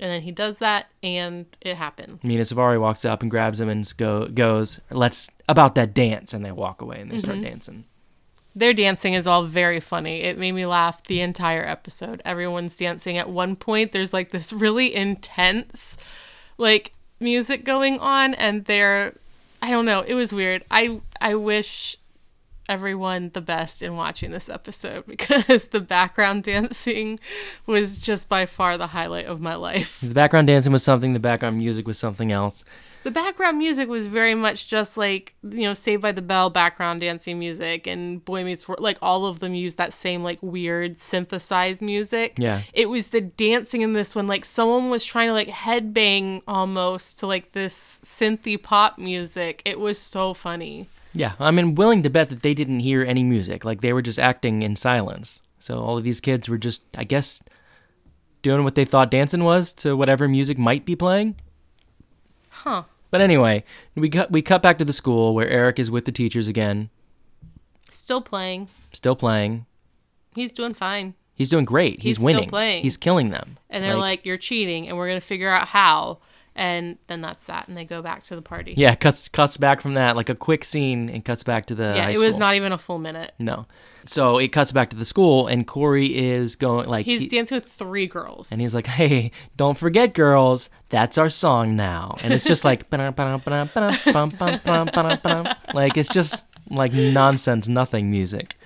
[0.00, 2.22] And then he does that, and it happens.
[2.22, 6.32] Mina Suvari walks up and grabs him and go, goes, let's, about that dance.
[6.32, 7.48] And they walk away and they start mm-hmm.
[7.48, 7.84] dancing.
[8.54, 10.22] Their dancing is all very funny.
[10.22, 12.22] It made me laugh the entire episode.
[12.24, 13.18] Everyone's dancing.
[13.18, 15.96] At one point, there's like this really intense,
[16.58, 19.16] like music going on, and they're,
[19.62, 20.64] I don't know, it was weird.
[20.70, 21.96] I I wish
[22.68, 27.18] everyone the best in watching this episode because the background dancing
[27.66, 30.00] was just by far the highlight of my life.
[30.00, 32.64] The background dancing was something, the background music was something else.
[33.04, 37.00] The background music was very much just like, you know, Saved by the Bell background
[37.00, 38.80] dancing music and Boy Meets World.
[38.80, 42.34] Like all of them use that same like weird synthesized music.
[42.38, 42.62] Yeah.
[42.72, 44.26] It was the dancing in this one.
[44.26, 49.62] Like someone was trying to like headbang almost to like this synthy pop music.
[49.64, 50.88] It was so funny.
[51.14, 53.64] Yeah, I mean, willing to bet that they didn't hear any music.
[53.64, 55.42] Like they were just acting in silence.
[55.58, 57.42] So all of these kids were just, I guess,
[58.42, 61.36] doing what they thought dancing was to whatever music might be playing.
[62.68, 62.82] Huh.
[63.10, 66.12] But anyway, we cut we cut back to the school where Eric is with the
[66.12, 66.90] teachers again,
[67.90, 68.68] Still playing.
[68.92, 69.64] still playing.
[70.34, 71.14] He's doing fine.
[71.34, 72.02] He's doing great.
[72.02, 72.48] He's, He's winning.
[72.48, 72.82] playing.
[72.82, 73.58] He's killing them.
[73.70, 76.18] And they're like, you're cheating and we're going to figure out how.
[76.58, 77.68] And then that's that.
[77.68, 78.74] And they go back to the party.
[78.76, 81.92] yeah, cuts cuts back from that like a quick scene and cuts back to the
[81.94, 83.32] Yeah, it was not even a full minute.
[83.38, 83.66] no.
[84.06, 87.56] So it cuts back to the school and Corey is going like He's he- dancing
[87.56, 88.50] with three girls.
[88.50, 92.90] and he's like, "Hey, don't forget, girls, that's our song now." And it's just like,
[95.74, 98.56] like it's just like nonsense, nothing music.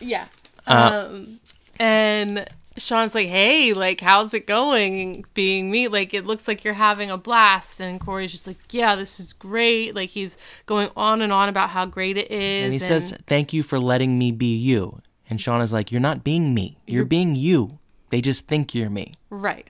[0.00, 0.26] Yeah.
[0.66, 1.40] Uh, um,
[1.78, 2.46] and
[2.76, 5.88] Sean's like, hey, like, how's it going being me?
[5.88, 7.80] Like, it looks like you're having a blast.
[7.80, 9.94] And Corey's just like, yeah, this is great.
[9.94, 12.64] Like, he's going on and on about how great it is.
[12.64, 16.00] And he says, "Thank you for letting me be you." And Sean is like, "You're
[16.00, 16.78] not being me.
[16.86, 17.78] You're being you.
[18.10, 19.68] They just think you're me." right.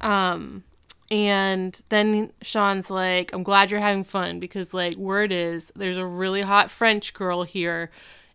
[0.00, 0.64] Um,
[1.10, 6.06] and then Sean's like, I'm glad you're having fun because, like, word is there's a
[6.06, 7.90] really hot French girl here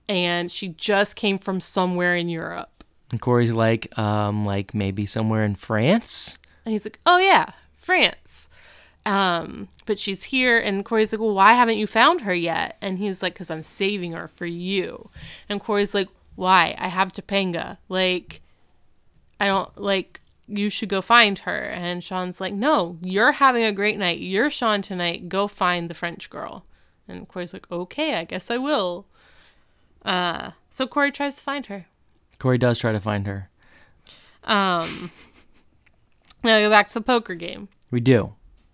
[0.07, 2.74] and she just came from somewhere in Europe.
[3.15, 6.37] And Corey's like, um, like maybe somewhere in France.
[6.65, 8.49] And he's like, "Oh yeah, France."
[9.05, 12.99] Um, but she's here, and Corey's like, "Well, why haven't you found her yet?" And
[12.99, 15.09] he's like, "Cause I'm saving her for you."
[15.47, 16.75] And Corey's like, "Why?
[16.77, 17.77] I have Topanga.
[17.87, 18.41] Like,
[19.39, 20.19] I don't like.
[20.49, 24.19] You should go find her." And Sean's like, "No, you're having a great night.
[24.19, 25.29] You're Sean tonight.
[25.29, 26.65] Go find the French girl."
[27.07, 29.05] And Corey's like, "Okay, I guess I will."
[30.03, 31.85] Uh, so Corey tries to find her.
[32.39, 33.49] Corey does try to find her.
[34.43, 35.11] Um,
[36.43, 37.67] now we go back to the poker game.
[37.91, 38.33] We do.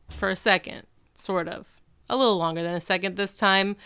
[0.09, 1.67] for a second, sort of.
[2.09, 3.77] A little longer than a second this time.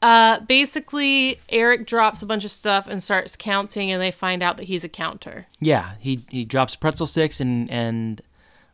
[0.00, 4.56] Uh, basically, Eric drops a bunch of stuff and starts counting, and they find out
[4.58, 5.46] that he's a counter.
[5.58, 8.22] Yeah, he he drops pretzel sticks and and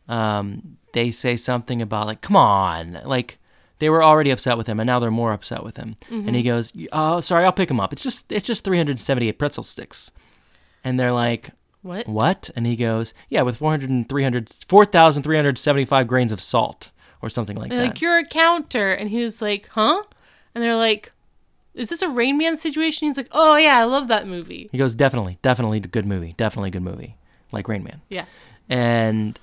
[0.07, 3.39] um they say something about like, "Come on." Like
[3.79, 5.95] they were already upset with him and now they're more upset with him.
[6.11, 7.91] And he goes, "Oh, sorry, I'll pick him up.
[7.91, 10.11] It's just it's just 378 pretzel sticks."
[10.85, 11.49] And they're like,
[11.81, 12.07] What?
[12.07, 17.57] "What?" And he goes, "Yeah, with 400 and 300 4,375 grains of salt or something
[17.57, 18.93] like They're that." like, you're a counter.
[18.93, 20.03] And he was like, huh?
[20.53, 21.11] And they're like,
[21.73, 23.07] is this a Rain Man situation?
[23.07, 24.69] He's like, oh, yeah, I love that movie.
[24.71, 26.33] He goes, "Definitely, definitely a good movie.
[26.37, 27.17] Definitely a good movie."
[27.51, 28.01] Like Rain Man.
[28.09, 28.25] Yeah.
[28.69, 29.37] And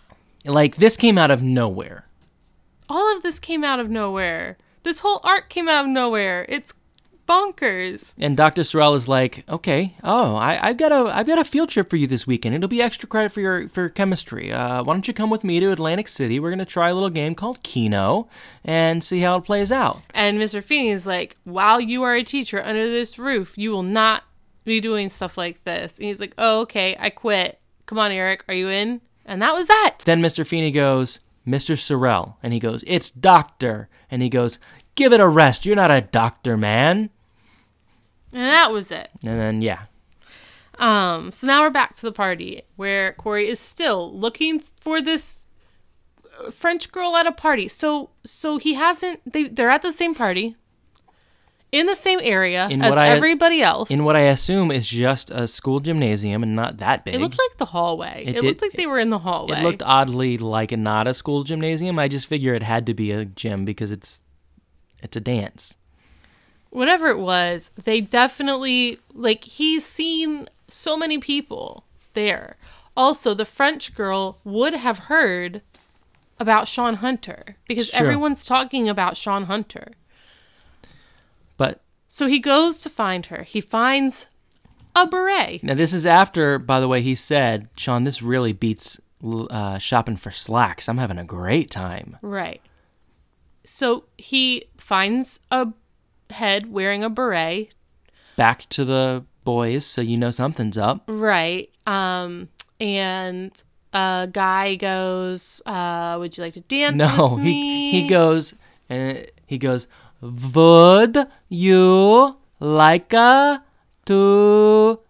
[0.45, 2.07] like this came out of nowhere.
[2.89, 4.57] All of this came out of nowhere.
[4.83, 6.45] This whole arc came out of nowhere.
[6.49, 6.75] It's
[7.29, 8.15] bonkers.
[8.19, 8.63] And Dr.
[8.63, 11.97] Sorrell is like, okay, oh, I, I've got a I've got a field trip for
[11.97, 12.55] you this weekend.
[12.55, 14.53] It'll be extra credit for your for your chemistry.
[14.53, 16.39] Uh, why don't you come with me to Atlantic City?
[16.41, 18.29] We're gonna try a little game called Keno
[18.65, 20.03] and see how it plays out.
[20.15, 20.63] And Mr.
[20.63, 24.25] Feeney is like, while you are a teacher under this roof, you will not
[24.65, 25.99] be doing stuff like this.
[25.99, 27.59] And he's like, oh, okay, I quit.
[27.87, 29.01] Come on, Eric, are you in?
[29.25, 29.99] And that was that.
[30.05, 30.47] Then Mr.
[30.47, 31.77] Feeney goes, Mr.
[31.77, 34.59] Sorrell, and he goes, it's Doctor, and he goes,
[34.95, 35.65] give it a rest.
[35.67, 37.11] You're not a doctor, man.
[38.33, 39.11] And that was it.
[39.25, 39.83] And then yeah,
[40.79, 45.47] Um, so now we're back to the party where Corey is still looking for this
[46.41, 47.69] uh, French girl at a party.
[47.69, 50.57] So so he hasn't they they're at the same party.
[51.73, 53.91] in the same area In as I- everybody else.
[53.91, 57.15] in what I assume is just a school gymnasium and not that big.
[57.15, 58.25] it looked like the hallway.
[58.27, 59.59] It It, did- looked like they were in the hallway.
[59.59, 61.99] It looked oddly like a not a school gymnasium.
[61.99, 64.21] I just figure it had to be a gym because it's
[65.03, 65.77] it's a dance.
[66.71, 71.85] whatever it was, they definitely like he's seen so many people
[72.15, 72.57] there.
[72.97, 75.61] Also, the French girl would have heard
[76.41, 79.93] about Sean Hunter because everyone's talking about Sean Hunter.
[81.57, 83.43] But So he goes to find her.
[83.45, 84.29] He finds
[84.97, 85.63] a beret.
[85.63, 90.17] now this is after, by the way, he said, "Sean, this really beats uh, shopping
[90.17, 90.89] for slacks.
[90.89, 92.61] I'm having a great time." Right.
[93.65, 95.69] So he finds a
[96.31, 97.75] head wearing a beret.
[98.37, 101.05] Back to the boys, so you know something's up.
[101.07, 101.71] Right.
[101.87, 102.49] Um
[102.81, 103.53] and
[103.93, 106.97] a guy goes, uh, would you like to dance?
[106.97, 108.55] No, he he goes
[108.89, 109.87] and he goes.
[110.21, 113.59] Would you like uh,
[114.07, 115.01] to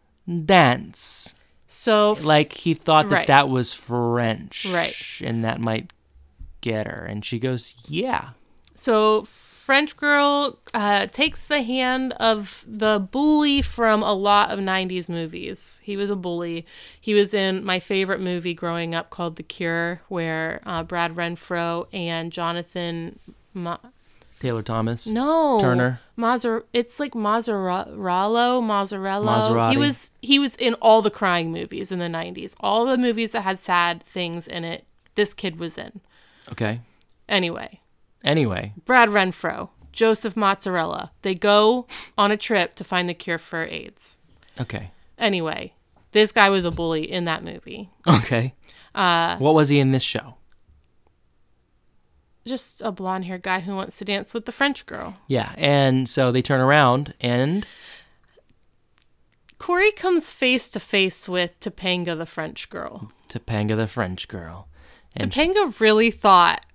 [0.47, 1.35] dance?
[1.67, 3.27] So Like he thought that Right.
[3.27, 5.21] that was French, Right.
[5.23, 5.93] And that might
[6.61, 8.31] get her, and she goes, "Yeah."
[8.83, 15.09] So French girl uh, takes the hand of the bully from a lot of '90s
[15.09, 15.81] movies.
[15.85, 16.66] He was a bully.
[17.01, 21.87] He was in my favorite movie growing up called The Cure, where uh, Brad Renfro
[21.92, 23.21] and Jonathan.
[23.55, 23.79] Ma-
[24.40, 25.07] Taylor Thomas.
[25.07, 26.01] no, Turner.
[26.18, 26.64] Mazar.
[26.73, 27.87] It's like Mazzarello.
[28.61, 29.25] Mazzarello.
[29.25, 29.71] Maserati.
[29.71, 32.57] He was he was in all the crying movies in the '90s.
[32.59, 34.85] All the movies that had sad things in it.
[35.14, 36.01] This kid was in.
[36.51, 36.81] Okay.
[37.29, 37.79] Anyway,
[38.24, 41.11] Anyway, Brad Renfro, Joseph Mozzarella.
[41.22, 44.18] They go on a trip to find the cure for AIDS.
[44.61, 45.72] okay, Anyway,
[46.12, 47.90] this guy was a bully in that movie.
[48.08, 48.54] okay.
[48.94, 50.35] Uh, what was he in this show?
[52.44, 55.14] Just a blonde haired guy who wants to dance with the French girl.
[55.28, 57.64] Yeah, and so they turn around, and
[59.58, 63.12] Corey comes face to face with Topanga, the French girl.
[63.28, 64.66] Topanga, the French girl,
[65.14, 66.66] and she- Topanga really thought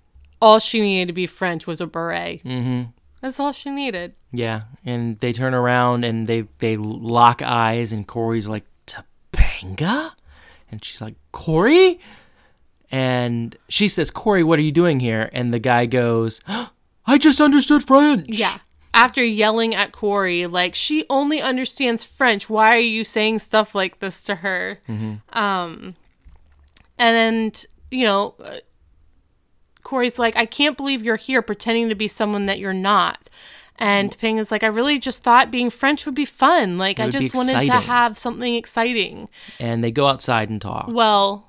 [0.42, 2.44] all she needed to be French was a beret.
[2.44, 2.92] Mm-hmm.
[3.22, 4.14] That's all she needed.
[4.32, 10.12] yeah, and they turn around and they they lock eyes, and Corey's like Topanga,
[10.72, 12.00] and she's like Corey,
[12.92, 15.30] and she says, Corey, what are you doing here?
[15.34, 16.42] And the guy goes,
[17.06, 18.28] I just understood French.
[18.30, 18.58] Yeah.
[18.94, 22.50] After yelling at Corey, like, she only understands French.
[22.50, 24.80] Why are you saying stuff like this to her?
[25.34, 25.96] Um,
[26.98, 28.36] and you know,
[29.88, 33.30] Corey's like, I can't believe you're here pretending to be someone that you're not.
[33.80, 36.78] And Ping is like, I really just thought being French would be fun.
[36.78, 39.30] Like, I just wanted to have something exciting.
[39.62, 40.88] and they go outside and talk.
[40.90, 41.48] Well,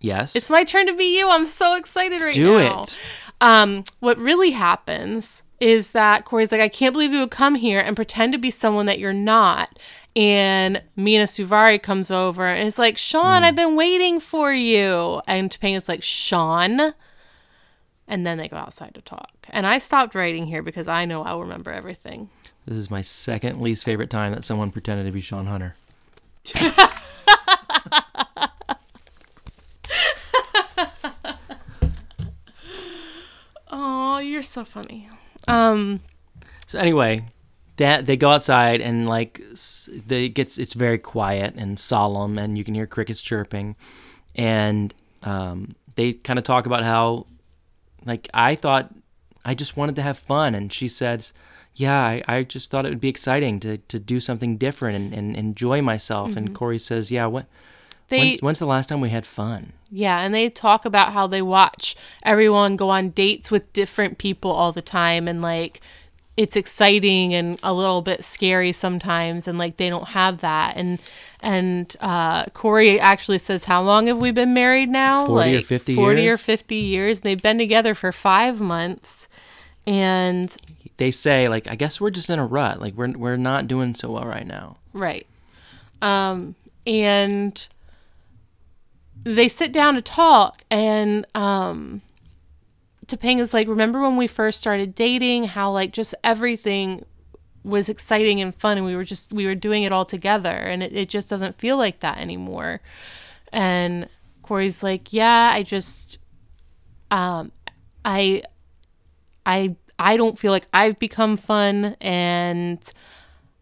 [0.00, 1.28] Yes, it's my turn to be you.
[1.28, 2.68] I'm so excited right do now.
[2.68, 2.98] Do it.
[3.40, 7.78] Um, what really happens is that Corey's like, I can't believe you would come here
[7.80, 9.78] and pretend to be someone that you're not.
[10.16, 15.22] And Mina Suvari comes over and is like, Sean, I've been waiting for you.
[15.28, 16.92] And Topanga's like, Sean.
[18.08, 19.30] And then they go outside to talk.
[19.50, 22.30] And I stopped writing here because I know I'll remember everything.
[22.66, 25.74] This is my second least favorite time that someone pretended to be Sean Hunter.
[33.68, 35.08] Oh, you're so funny.
[35.48, 36.00] Um,
[36.66, 37.24] So anyway,
[37.76, 39.40] that they go outside and like
[39.88, 43.76] they it gets it's very quiet and solemn and you can hear crickets chirping,
[44.34, 47.26] and um, they kind of talk about how
[48.06, 48.94] like I thought
[49.44, 51.34] I just wanted to have fun and she says.
[51.78, 55.12] Yeah, I, I just thought it would be exciting to, to do something different and,
[55.12, 56.34] and enjoy myself.
[56.34, 56.54] And mm-hmm.
[56.54, 57.44] Corey says, Yeah, what,
[58.08, 59.72] they when's, when's the last time we had fun?
[59.90, 64.50] Yeah, and they talk about how they watch everyone go on dates with different people
[64.50, 65.80] all the time and like
[66.36, 70.98] it's exciting and a little bit scary sometimes and like they don't have that and
[71.40, 75.64] and uh Corey actually says how long have we been married now 40 or like
[75.64, 76.34] 50 40 years?
[76.34, 79.28] or 50 years they've been together for 5 months
[79.86, 80.54] and
[80.96, 82.80] They say, like, I guess we're just in a rut.
[82.80, 84.78] Like, we're, we're not doing so well right now.
[84.92, 85.26] Right.
[86.02, 87.68] Um, and
[89.22, 92.02] they sit down to talk, and um,
[93.08, 95.44] Topanga's like, Remember when we first started dating?
[95.44, 97.04] How, like, just everything
[97.64, 100.82] was exciting and fun, and we were just, we were doing it all together, and
[100.82, 102.80] it, it just doesn't feel like that anymore.
[103.52, 104.08] And
[104.42, 106.18] Corey's like, Yeah, I just,
[107.10, 107.52] um,
[108.04, 108.42] I,
[109.44, 112.78] I, I don't feel like I've become fun and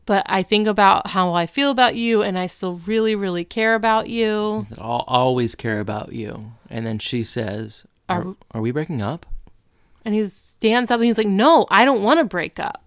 [0.07, 3.75] but I think about how I feel about you and I still really really care
[3.75, 4.67] about you.
[4.77, 6.53] I'll always care about you.
[6.69, 9.25] And then she says, Are, Are- are we breaking up?
[10.05, 12.81] And he stands up and he's like, "No, I don't want to break up."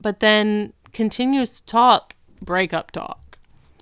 [0.00, 3.36] but then continues to talk breakup talk.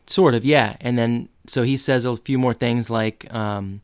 [0.06, 0.76] Sort of, yeah.
[0.80, 3.82] And then so he says a few more things like, um,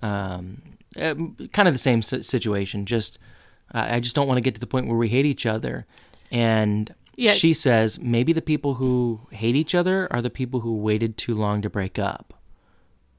[0.00, 0.62] um,
[0.96, 1.14] uh,
[1.52, 2.86] kind of the same situation.
[2.86, 3.18] Just
[3.74, 5.86] uh, I just don't want to get to the point where we hate each other.
[6.30, 7.32] And Yeah.
[7.32, 11.34] she says maybe the people who hate each other are the people who waited too
[11.34, 12.32] long to break up.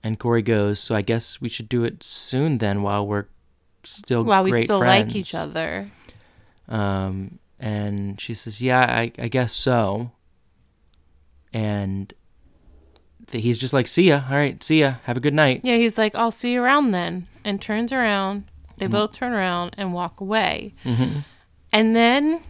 [0.04, 3.26] And Corey goes, so I guess we should do it soon then, while we're
[3.88, 5.08] still While we still friends.
[5.08, 5.90] like each other.
[6.68, 10.12] Um, and she says, "Yeah, I, I guess so."
[11.54, 12.14] And
[13.28, 14.22] th- he's just like, "See ya.
[14.30, 14.96] All right, see ya.
[15.04, 17.28] Have a good night." Yeah, he's like, I'll see you around then.
[17.44, 18.46] And turns around.
[18.78, 18.92] They Mm-hmm.
[18.94, 20.74] both turn around and walk away.
[21.74, 22.42] And then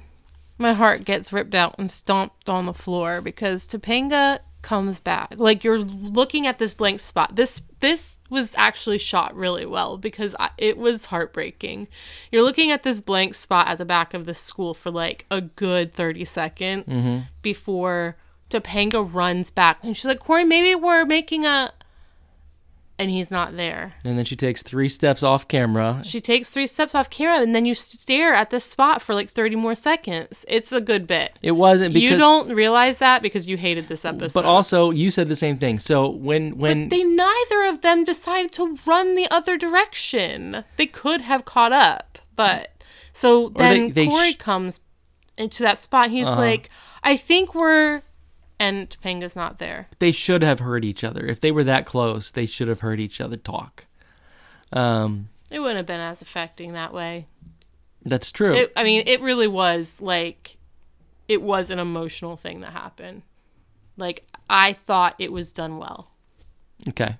[0.57, 5.33] my heart gets ripped out and stomped on the floor because Topanga comes back.
[5.37, 7.35] Like you're looking at this blank spot.
[7.37, 11.87] This this was actually shot really well because I, it was heartbreaking.
[12.31, 15.39] You're looking at this blank spot at the back of the school for like a
[15.41, 17.19] good 30 seconds Mm-hmm.
[17.41, 18.17] before
[18.49, 21.71] Topanga runs back and she's like, "Corey, maybe we're making a
[22.99, 23.93] and he's not there.
[24.03, 26.01] And then she takes three steps off camera.
[26.03, 29.29] She takes three steps off camera, and then you stare at this spot for like
[29.29, 30.43] 30 more seconds.
[30.47, 31.37] It's a good bit.
[31.43, 34.33] It wasn't because, you don't realize that because you hated this episode.
[34.39, 35.77] but also you said the same thing.
[35.79, 40.63] So when when they neither of them decided to run the other direction.
[40.77, 42.71] They could have caught up, but
[43.13, 44.43] so then they- they Corey sh- Uh-huh.
[44.43, 44.79] comes
[45.37, 46.09] into that spot.
[46.09, 46.69] He's like,
[47.03, 48.01] "I think we're,"
[48.59, 49.87] and Topanga's not there.
[49.99, 51.25] they should have heard each other.
[51.25, 53.85] If they were that close, they should have heard each other talk.
[54.73, 57.27] Um, It wouldn't have been as affecting that way.
[58.03, 58.53] that's true.
[58.53, 60.57] It, I mean, it really was like,
[61.27, 63.21] it was an emotional thing that happened.
[63.97, 66.11] Like I thought it was done well.
[66.89, 67.17] okay,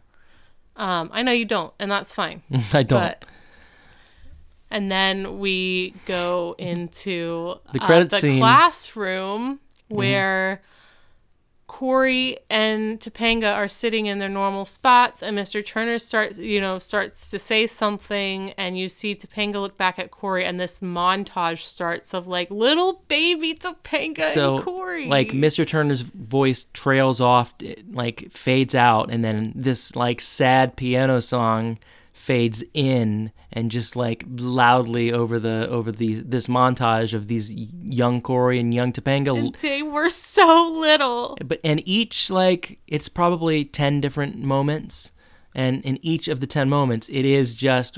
[0.75, 2.41] Um, I know you don't, and that's fine.
[2.73, 2.99] I don't.
[3.01, 3.25] But
[4.69, 8.31] and then we go into The uh, credit the scene.
[8.33, 8.39] Mm-hmm.
[8.41, 10.61] classroom where
[11.68, 15.63] Corey and Topanga are sitting in their normal spots, and Mr.
[15.63, 20.09] Turner starts, you know, starts to say something, and you see Topanga look back at
[20.09, 25.68] Corey, and this montage starts of like little baby Topanga so and Corey, like Mr.
[25.68, 31.78] Turner's voice trails off, it, like fades out, and then this like sad piano song
[32.28, 38.19] fades in and just like loudly over the over the this montage of these young
[38.19, 41.38] Corey and young Topanga they were so little.
[41.45, 45.13] but and each like it's probably 10 different moments
[45.55, 47.97] and in each of the 10 moments it is just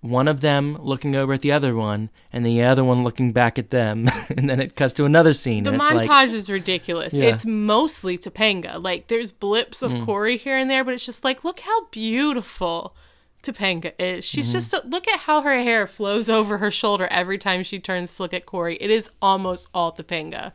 [0.00, 3.58] one of them looking over at the other one and the other one looking back
[3.58, 4.06] at them
[4.36, 7.12] and then it cuts to another scene The and montage like is ridiculous.
[7.12, 7.30] Yeah.
[7.30, 7.34] Mm.
[7.34, 8.80] It's mostly Topanga.
[8.80, 12.94] Like there's blips of Corey here and there, but it's just like look how beautiful
[13.42, 14.24] Topanga is.
[14.24, 14.52] She's Mm-hmm.
[14.52, 18.16] just so, look at how her hair flows over her shoulder every time she turns
[18.16, 18.76] to look at Corey.
[18.80, 20.52] It is almost all Topanga.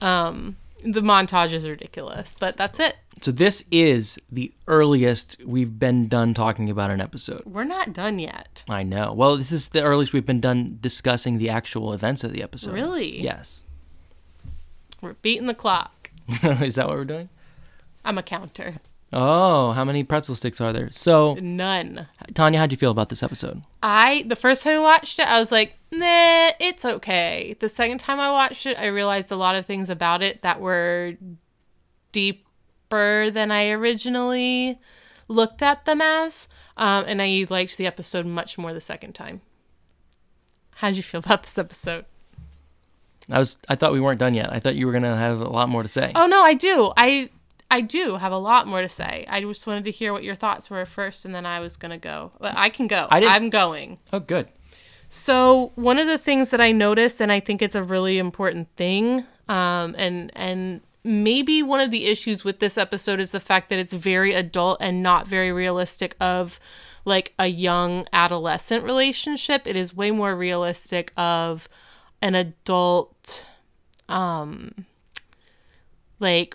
[0.00, 2.96] Um, the montage is ridiculous, but that's it.
[3.22, 8.18] so this is the earliest we've been done talking about an episode We're not done
[8.18, 8.64] yet.
[8.68, 12.32] i know well this is the earliest we've been done discussing the actual events of
[12.32, 13.22] the episode Really?
[13.22, 13.62] yes
[15.00, 16.10] We're beating the clock.
[16.42, 17.28] is that what we're doing
[18.04, 18.76] I'm a counter.
[19.14, 22.06] Oh how many pretzel sticks are there so None.
[22.34, 25.38] tanya how'd you feel about this episode I the first time I watched it, I
[25.38, 27.54] was like, nah, it's okay.
[27.60, 30.58] The second time I watched it, I realized a lot of things about it that
[30.58, 31.18] were
[32.10, 34.80] deeper than I originally
[35.28, 36.48] looked at them as.
[36.78, 39.42] Um, and I liked the episode much more the second time.
[40.76, 42.06] How'd you feel about this episode?
[43.30, 44.50] I was I thought we weren't done yet.
[44.50, 46.10] I thought you were gonna have a lot more to say.
[46.14, 46.90] Oh no, I do.
[46.96, 47.28] I
[47.74, 49.26] I do have a lot more to say.
[49.28, 51.98] I just wanted to hear what your thoughts were first, and then I was gonna
[51.98, 52.30] go.
[52.38, 53.08] But I can go.
[53.10, 53.98] I didn't- I'm going.
[54.12, 54.48] Oh, good.
[55.08, 58.68] So one of the things that I noticed, and I think it's a really important
[58.76, 63.68] thing, um, and and maybe one of the issues with this episode is the fact
[63.70, 66.58] that it's very adult and not very realistic of
[67.04, 69.66] like a young adolescent relationship.
[69.66, 71.68] It is way more realistic of
[72.22, 73.46] an adult,
[74.08, 74.86] um,
[76.20, 76.54] like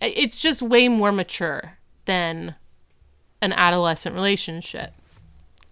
[0.00, 2.54] it's just way more mature than
[3.42, 4.92] an adolescent relationship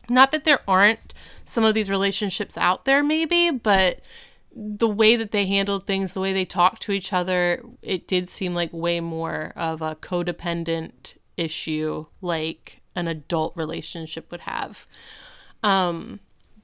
[0.09, 1.15] not that there aren't
[1.47, 4.01] some of these relationships out there maybe but
[4.57, 8.29] the way that they handled things the way they talked to each other it did
[8.29, 14.87] seem like way more of a codependent issue like an adult relationship would have
[15.63, 16.21] um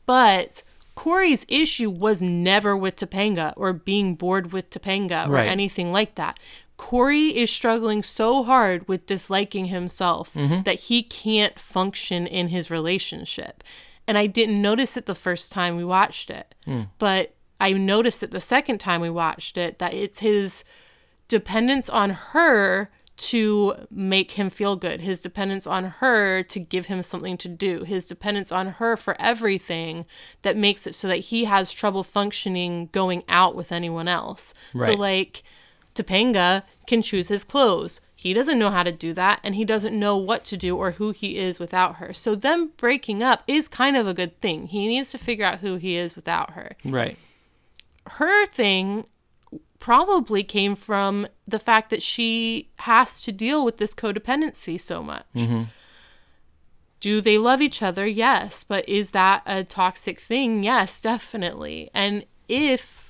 [0.06, 0.62] but
[0.96, 5.48] Corey's issue was never with Topanga or being bored with Topanga or Right.
[5.48, 6.38] anything like that.
[6.80, 10.62] Corey is struggling so hard with disliking himself mm-hmm.
[10.62, 13.62] that he can't function in his relationship.
[14.08, 16.54] And I didn't notice it the first time we watched it.
[16.64, 16.84] Hmm.
[16.98, 20.64] But I noticed it the second time we watched it that it's his
[21.28, 27.02] dependence on her to make him feel good, his dependence on her to give him
[27.02, 30.06] something to do, his dependence on her for everything
[30.40, 34.54] that makes it so that he has trouble functioning going out with anyone else.
[34.86, 35.42] So, like,
[36.02, 38.00] Topanga can choose his clothes.
[38.14, 40.92] He doesn't know how to do that, and he doesn't know what to do or
[40.92, 42.12] who he is without her.
[42.12, 44.66] So, them breaking up is kind of a good thing.
[44.66, 47.16] He needs to figure out who he is without her Right.
[48.06, 49.06] her thing
[49.78, 55.24] probably came from the fact that she has to deal with this codependency so much.
[55.34, 55.62] Mm-hmm.
[57.00, 58.06] Do they love each other?
[58.06, 58.62] Yes.
[58.62, 60.62] But is that a toxic thing?
[60.62, 61.90] Yes, definitely.
[61.94, 63.09] And if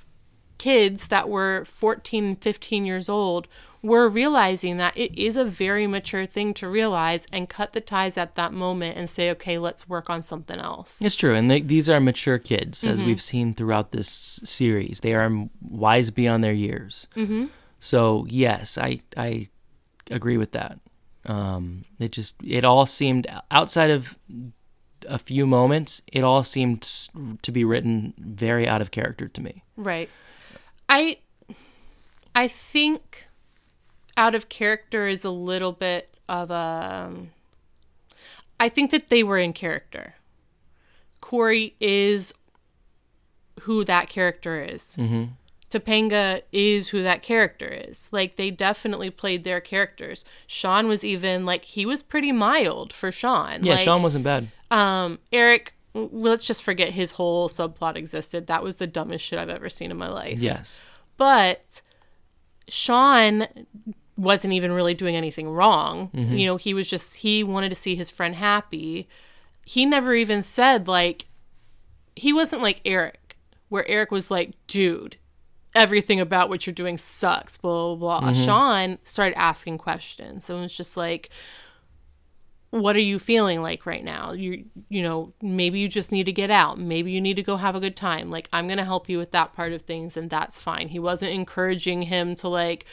[0.61, 3.49] kids that were 14, 15 years old
[3.83, 8.19] were realizing that it is a very mature thing to realize and cut the ties
[8.19, 11.01] at that moment and say, okay, let's work on something else.
[11.01, 12.93] It's true, and they, these are mature kids, Mm-hmm.
[12.93, 15.01] as we've seen throughout this series.
[15.01, 15.31] They are
[15.63, 17.09] wise beyond their years.
[17.17, 17.47] Mm-hmm.
[17.79, 19.47] So yes, I I
[20.11, 20.79] agree with that.
[21.25, 24.19] Um, it just it all seemed outside of
[25.09, 26.83] a few moments, it all seemed
[27.41, 29.65] to be written very out of character to me.
[29.77, 30.11] Right.
[30.91, 31.19] I
[32.35, 33.27] I think
[34.17, 37.31] out of character is a little bit of a um,
[38.59, 40.15] I think that they were in character.
[41.21, 42.35] Corey is
[43.61, 44.97] who that character is.
[44.99, 45.25] Mm-hmm.
[45.71, 48.09] Topanga is who that character is.
[48.11, 50.25] Like they definitely played their characters.
[50.47, 53.63] Sean was even like he was pretty mild for Sean.
[53.63, 54.49] Yeah, like, Sean wasn't bad.
[54.73, 58.47] um, Eric, let's just forget his whole subplot existed.
[58.47, 60.39] That was the dumbest shit I've ever seen in my life.
[60.39, 60.83] Yes.
[61.17, 61.83] But
[62.69, 63.47] Sean
[64.17, 66.11] wasn't even really doing anything wrong.
[66.15, 66.35] Mm-hmm.
[66.35, 69.09] You know, he was just, he wanted to see his friend happy.
[69.65, 71.27] He never even said, like,
[72.15, 73.37] he wasn't like Eric,
[73.69, 75.17] where Eric was like, dude,
[75.75, 78.31] everything about what you're doing sucks, blah, blah, blah.
[78.31, 78.45] Mm-hmm.
[78.45, 80.51] Sean started asking questions.
[80.51, 81.31] And it was just like,
[82.71, 84.31] what are you feeling like right now?
[84.33, 86.79] You you know maybe you just need to get out.
[86.79, 88.31] Maybe you need to go have a good time.
[88.31, 90.89] Like i'm going to help you with that part of things and that's fine.
[90.89, 92.87] He wasn't encouraging him to like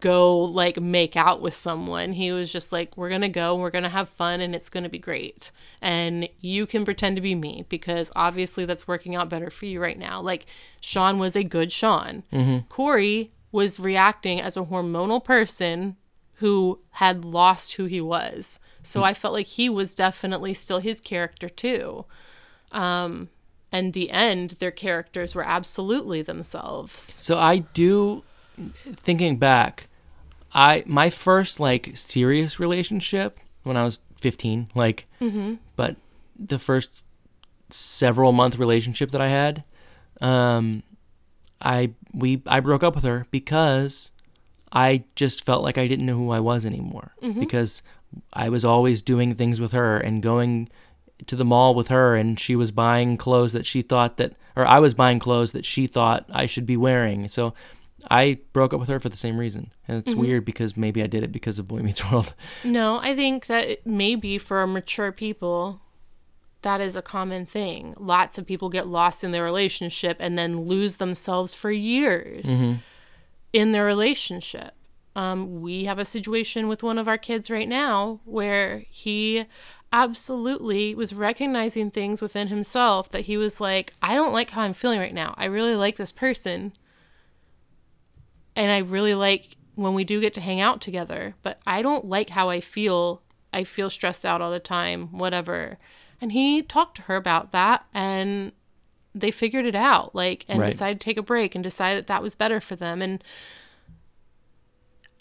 [0.00, 2.12] go like make out with someone.
[2.12, 4.54] He was just like we're going to go and we're going to have fun and
[4.54, 5.50] it's going to be great.
[5.80, 9.80] And you can pretend to be me because obviously that's working out better for you
[9.80, 10.20] right now.
[10.20, 10.44] Like
[10.80, 12.24] sean was a good sean.
[12.30, 12.66] Mm-hmm.
[12.68, 15.96] Corey was reacting as a hormonal person
[16.34, 18.58] who had lost who he was.
[18.84, 22.04] So I felt like he was definitely still his character too.
[22.70, 23.28] Um,
[23.72, 27.00] and the end, their characters were absolutely themselves.
[27.00, 28.22] So I do
[28.92, 29.88] thinking back,
[30.52, 35.06] I my first like serious relationship when I was 15, like
[35.76, 35.96] but
[36.38, 37.02] the first
[37.70, 39.64] several month relationship that I had,
[40.20, 40.82] um
[41.60, 44.12] I we I broke up with her because
[44.72, 47.82] I just felt like I didn't know who I was anymore because
[48.32, 50.68] I was always doing things with her and going
[51.26, 54.66] to the mall with her and she was buying clothes that she thought that or
[54.66, 57.28] I was buying clothes that she thought I should be wearing.
[57.28, 57.54] So
[58.10, 59.72] I broke up with her for the same reason.
[59.88, 60.20] And it's mm-hmm.
[60.20, 62.34] weird because maybe I did it because of Boy Meets World.
[62.62, 65.80] No, I think that maybe for mature people,
[66.62, 67.94] that is a common thing.
[67.98, 72.74] Lots of people get lost in their relationship and then lose themselves for years mm-hmm.
[73.52, 74.74] in their relationship.
[75.16, 79.46] Um, we have a situation with one of our kids right now where he
[79.92, 84.72] absolutely was recognizing things within himself that he was like, I don't like how I'm
[84.72, 85.34] feeling right now.
[85.38, 86.72] I really like this person.
[88.56, 92.06] And I really like when we do get to hang out together, but I don't
[92.06, 93.22] like how I feel.
[93.52, 95.78] I feel stressed out all the time, whatever.
[96.20, 98.52] And he talked to her about that and
[99.14, 100.72] they figured it out, like, and Right.
[100.72, 103.00] decided to take a break and decided that that was better for them.
[103.00, 103.22] And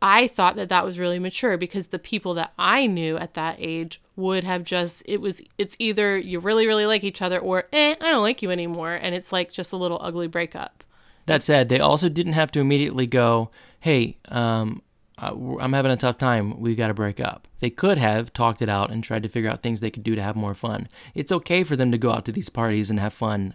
[0.04, 3.56] I thought that that was really mature because the people that I knew at that
[3.58, 7.64] age would have just, it was, it's either you really, really like each other or,
[7.72, 8.94] eh, I don't like you anymore.
[8.94, 10.84] And it's like just a little ugly breakup.
[11.26, 13.50] That said, they also didn't have to immediately go,
[13.80, 14.82] "Hey, um,
[15.18, 16.60] uh, I'm having a tough time.
[16.60, 19.50] We've got to break up." They could have talked it out and tried to figure
[19.50, 20.90] out things they could do to have more fun.
[21.16, 23.54] It's okay for them to go out to these parties and have fun.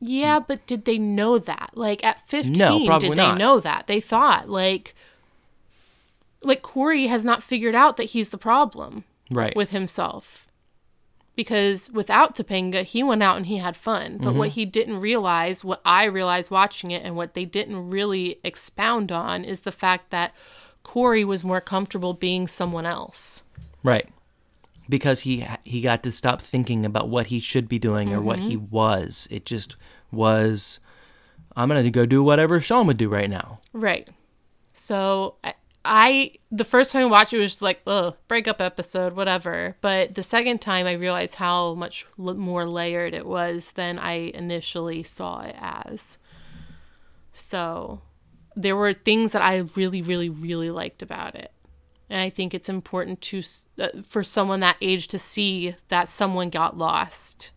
[0.00, 1.72] Yeah, but did they know that?
[1.74, 3.36] Like at 15, No, did they not.
[3.36, 3.86] know that?
[3.86, 4.94] They thought like
[6.42, 9.54] like Corey has not figured out that he's the problem Right.
[9.54, 10.46] with himself.
[11.36, 14.18] Because without Topanga, he went out and he had fun.
[14.18, 14.38] But Mm-hmm.
[14.38, 19.10] what he didn't realize, what I realized watching it, and what they didn't really expound
[19.12, 20.34] on is the fact that
[20.82, 23.44] Corey was more comfortable being someone else.
[23.82, 24.08] Right.
[24.88, 28.40] Because he he got to stop thinking about what he should be doing or what
[28.40, 28.74] he Mm-hmm.
[28.74, 29.28] was.
[29.30, 29.76] It just
[30.10, 30.80] was
[31.56, 33.60] I'm going to go do whatever Sean would do right now.
[33.72, 34.08] Right.
[34.72, 39.14] So I, I the first time I watched it was just like, oh, breakup episode,
[39.14, 39.76] whatever.
[39.80, 45.02] But the second time I realized how much more layered it was than I initially
[45.02, 46.18] saw it as.
[47.32, 48.02] So
[48.54, 51.52] there were things that I really, really, really liked about it.
[52.10, 53.42] And I think it's important to
[53.78, 57.52] uh, for someone that age to see that someone got lost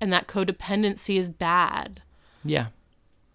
[0.00, 2.02] and that codependency is bad.
[2.44, 2.66] Yeah.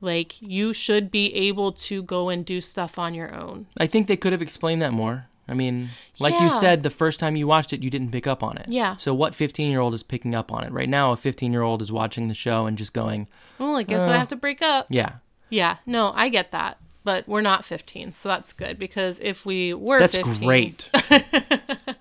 [0.04, 3.68] Like you should be able to go and do stuff on your own.
[3.80, 5.28] I think they could have explained that more.
[5.47, 5.89] I mean,
[6.20, 6.43] like Yeah.
[6.45, 8.66] you said, the first time you watched it, you didn't pick up on it.
[8.70, 8.95] Yeah.
[8.97, 10.72] So what 15 year old is picking up on it?
[10.72, 13.28] Right now, a 15 year old is watching the show and just going,
[13.60, 14.18] Well, I guess I Uh.
[14.20, 14.88] have to break up.
[14.89, 15.14] yeah,
[15.49, 16.78] Yeah, no, I get that.
[17.06, 20.89] But we're not 15, so that's good because if we were that's 15, great.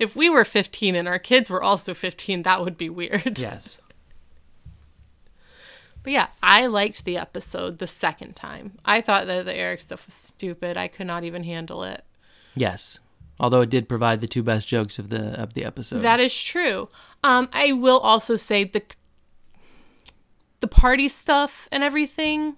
[0.00, 3.38] If we were 15 and our kids were also 15, that would be weird.
[3.38, 3.78] yes.
[6.02, 8.78] But yeah, I liked the episode the second time.
[8.84, 10.76] I thought that the Eric stuff was stupid.
[10.76, 12.04] I could not even handle it.
[12.54, 13.00] Yes.
[13.40, 16.00] Although it did provide the two best jokes of the of the episode.
[16.00, 16.88] That is true.
[17.22, 18.82] Um, I will also say the
[20.60, 22.56] the party stuff and everything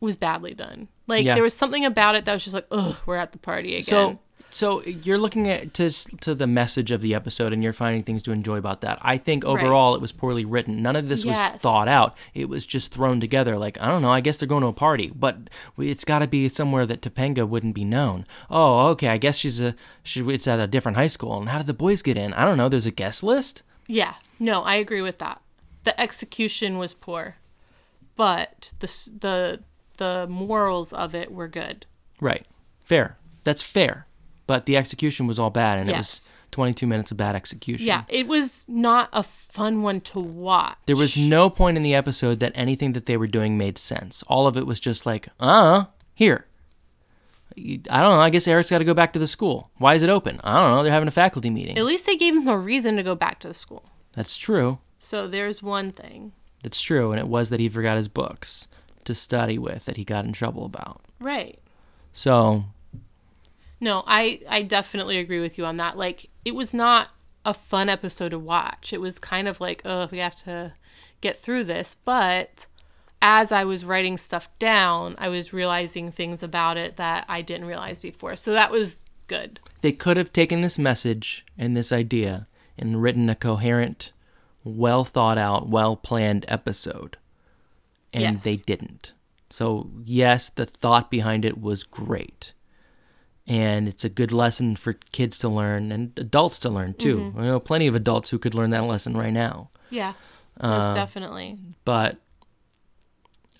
[0.00, 0.88] was badly done.
[1.08, 1.34] Like Yeah.
[1.34, 3.82] there was something about it that was just like, ugh, we're at the party again.
[3.82, 4.18] So,
[4.50, 5.90] so you're looking at to
[6.20, 8.98] to the message of the episode, and you're finding things to enjoy about that.
[9.02, 10.82] I think overall it was poorly written.
[10.82, 12.16] None of this was thought out.
[12.34, 13.58] It was just thrown together.
[13.58, 14.10] Like I don't know.
[14.10, 15.36] I guess they're going to a party, but
[15.78, 18.26] it's got to be somewhere that Topanga wouldn't be known.
[18.50, 19.08] Oh, okay.
[19.08, 20.20] I guess she's a she.
[20.28, 21.38] It's at a different high school.
[21.38, 22.32] And how did the boys get in?
[22.34, 22.68] I don't know.
[22.68, 23.62] There's a guest list.
[23.86, 25.40] yeah, no, I agree with that.
[25.84, 27.36] The execution was poor,
[28.16, 28.86] but the
[29.20, 29.60] the
[29.98, 31.86] the morals of it were good.
[32.20, 32.46] Right.
[32.84, 33.16] Fair.
[33.44, 34.05] That's fair.
[34.46, 37.86] But the execution was all bad, and it was 22 minutes of bad execution.
[37.86, 40.76] Yeah, it was not a fun one to watch.
[40.86, 44.22] There was no point in the episode that anything that they were doing made sense.
[44.28, 46.46] All of it was just like, uh, here.
[47.58, 48.20] I don't know.
[48.20, 49.70] I guess Eric's got to go back to the school.
[49.78, 50.40] Why is it open?
[50.44, 50.82] I don't know.
[50.82, 51.78] They're having a faculty meeting.
[51.78, 53.84] At least they gave him a reason to go back to the school.
[54.12, 54.78] That's true.
[54.98, 56.32] So there's one thing.
[56.62, 57.12] That's true.
[57.12, 58.68] And it was that he forgot his books
[59.04, 61.02] to study with that he got in trouble about.
[61.20, 61.58] Right.
[62.12, 62.64] So,
[63.80, 65.96] No, I I definitely agree with you on that.
[65.98, 67.10] Like it was not
[67.44, 68.92] a fun episode to watch.
[68.92, 70.72] It was kind of like, oh, we have to
[71.20, 72.66] get through this, but
[73.22, 77.66] as I was writing stuff down, I was realizing things about it that I didn't
[77.66, 78.36] realize before.
[78.36, 79.58] So that was good.
[79.80, 82.46] they could have taken this message and this idea
[82.78, 84.12] and written a coherent,
[84.64, 87.16] well thought out, well planned episode.
[88.12, 88.44] And Yes.
[88.44, 89.12] they didn't.
[89.50, 92.52] So, yes, the thought behind it was great.
[93.48, 97.32] And it's a good lesson for kids to learn and adults to learn too.
[97.38, 99.70] I know plenty of adults who could learn that lesson right now.
[99.90, 100.14] Yeah.
[100.60, 101.56] Uh, Most definitely.
[101.84, 102.16] But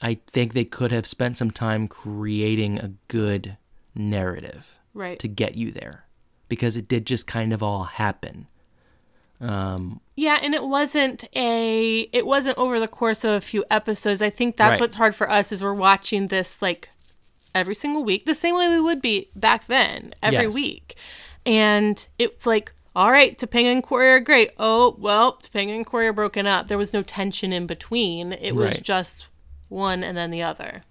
[0.03, 3.57] I think they could have spent some time creating a good
[3.95, 5.19] narrative Right.
[5.21, 6.07] to get you there
[6.49, 8.49] because it did just kind of all happen.
[9.41, 14.23] Um, Yeah, and it wasn't a it wasn't over the course of a few episodes.
[14.23, 14.81] I think that's Right.
[14.81, 16.89] what's hard for us is we're watching this like
[17.57, 20.55] every single week, the same way we would be back then, every Yes.
[20.55, 20.97] week.
[21.45, 24.51] And it's like, all right, Topanga and Corey are great.
[24.59, 26.69] Oh, well, Topanga and Corey are broken up.
[26.69, 28.33] There was no tension in between.
[28.33, 28.83] It was Right.
[28.83, 29.27] just
[29.69, 30.83] one and then the other.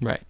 [0.00, 0.22] right.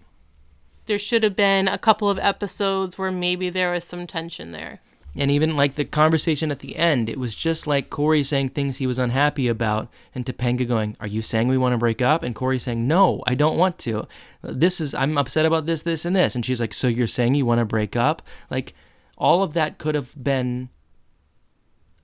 [0.86, 4.80] There should have been a couple of episodes where maybe there was some tension there.
[5.16, 8.76] And even like the conversation at the end, it was just like Corey saying things
[8.78, 12.22] he was unhappy about, and Topanga going, "Are you saying we want to break up?"
[12.22, 14.06] And Corey saying, "No, I don't want to.
[14.48, 17.34] This is I'm upset about this, this, and this." And she's like, "So you're saying
[17.34, 18.74] you want to break up?" Like
[19.16, 20.68] all of that could have been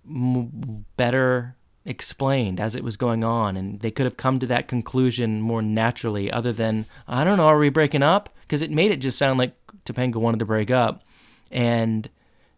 [0.09, 4.69] m- better explained as it was going on, and they could have come to that
[4.69, 8.29] conclusion more naturally, other than I don't know, are we breaking up?
[8.43, 11.03] Because it made it just sound like Topanga wanted to break up,
[11.51, 12.09] and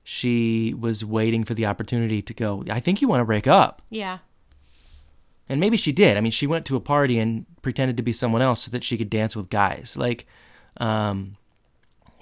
[0.04, 3.80] she was waiting for the opportunity to go, I think you want to break up.
[3.90, 4.18] Yeah.
[5.52, 6.16] And maybe she did.
[6.16, 8.82] I mean, she went to a party and pretended to be someone else so that
[8.82, 9.98] she could dance with guys.
[9.98, 10.26] Like,
[10.78, 11.36] um,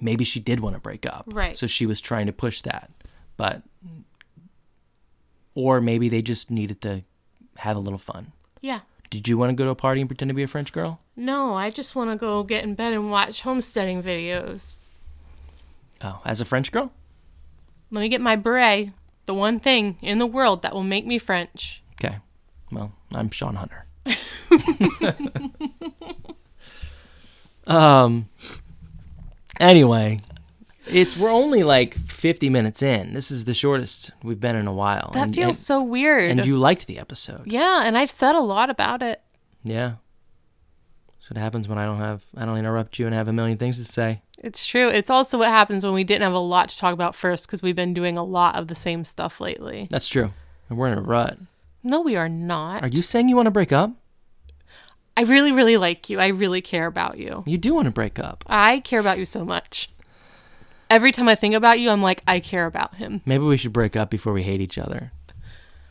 [0.01, 1.27] maybe she did want to break up.
[1.29, 1.57] Right.
[1.57, 2.91] So she was trying to push that.
[3.37, 3.63] But,
[5.55, 7.05] or maybe they just needed to
[7.59, 8.33] have a little fun.
[8.63, 8.81] Yeah.
[9.11, 11.01] Did you want to go to a party and pretend to be a French girl?
[11.15, 14.75] No, I just want to go get in bed and watch homesteading videos.
[16.03, 16.91] Oh, as a French girl?
[17.93, 18.91] Let me get my beret,
[19.27, 21.81] the one thing in the world that will make me French.
[21.95, 22.17] Okay.
[22.73, 23.87] Well, I'm Sean Hunter.
[27.67, 28.29] um.
[29.59, 30.21] Anyway,
[30.87, 33.15] it's we're only like 50 minutes in.
[33.15, 35.11] This is the shortest we've been in a while.
[35.13, 36.31] That and, feels and, so weird.
[36.31, 37.47] And you liked the episode.
[37.47, 39.21] yeah, and I've said a lot about it.
[39.65, 39.95] Yeah.
[41.21, 43.59] So it happens when I don't have I don't interrupt you and have a million
[43.59, 44.23] things to say.
[44.39, 44.89] It's true.
[44.89, 47.63] It's also what happens when we didn't have a lot to talk about first because
[47.63, 49.87] we've been doing a lot of the same stuff lately.
[49.91, 50.33] That's true.
[50.69, 51.37] And we're in a rut.
[51.83, 52.83] No, we are not.
[52.83, 53.93] Are you saying you want to break up?
[55.17, 56.19] I really, really like you.
[56.19, 57.43] I really care about you.
[57.47, 58.45] You do want to break up.
[58.47, 59.91] I care about you so much.
[60.89, 63.23] Every time I think about you, I'm like, I care about him.
[63.25, 65.13] Maybe we should break up before we hate each other.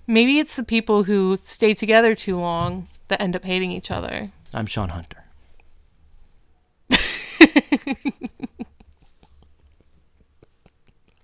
[0.08, 4.32] Maybe it's the people who stay together too long that end up hating each other.
[4.54, 5.24] I'm Sean Hunter.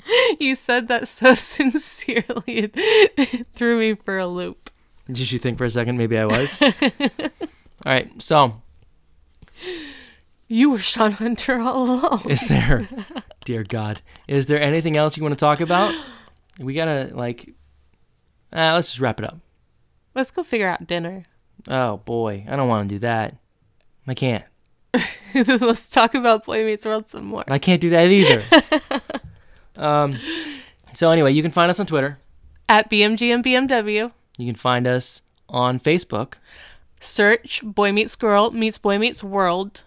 [0.39, 4.70] You said that so sincerely, it threw me for a loop.
[5.08, 6.62] Did you think for a second maybe I was?
[6.62, 6.70] All
[7.86, 8.10] right.
[8.22, 8.62] So,
[10.47, 12.30] You were Sean Hunter all along.
[12.30, 12.88] is there,
[13.45, 15.93] dear God, is there anything else you want to talk about?
[16.60, 17.53] We gotta like,
[18.53, 19.39] ah, let's just wrap it up.
[20.14, 21.26] Let's go figure out dinner.
[21.68, 23.36] Oh boy, I don't want to do that.
[24.08, 24.43] I can't.
[25.34, 27.43] Let's talk about Boy Meets World some more.
[27.47, 28.41] I can't do that either.
[29.78, 30.17] Um.
[30.93, 32.19] So anyway, you can find us on Twitter.
[32.69, 36.36] At BMGMBMW, You can find us on Facebook,
[36.99, 39.84] search Boy Meets Girl Meets Boy Meets World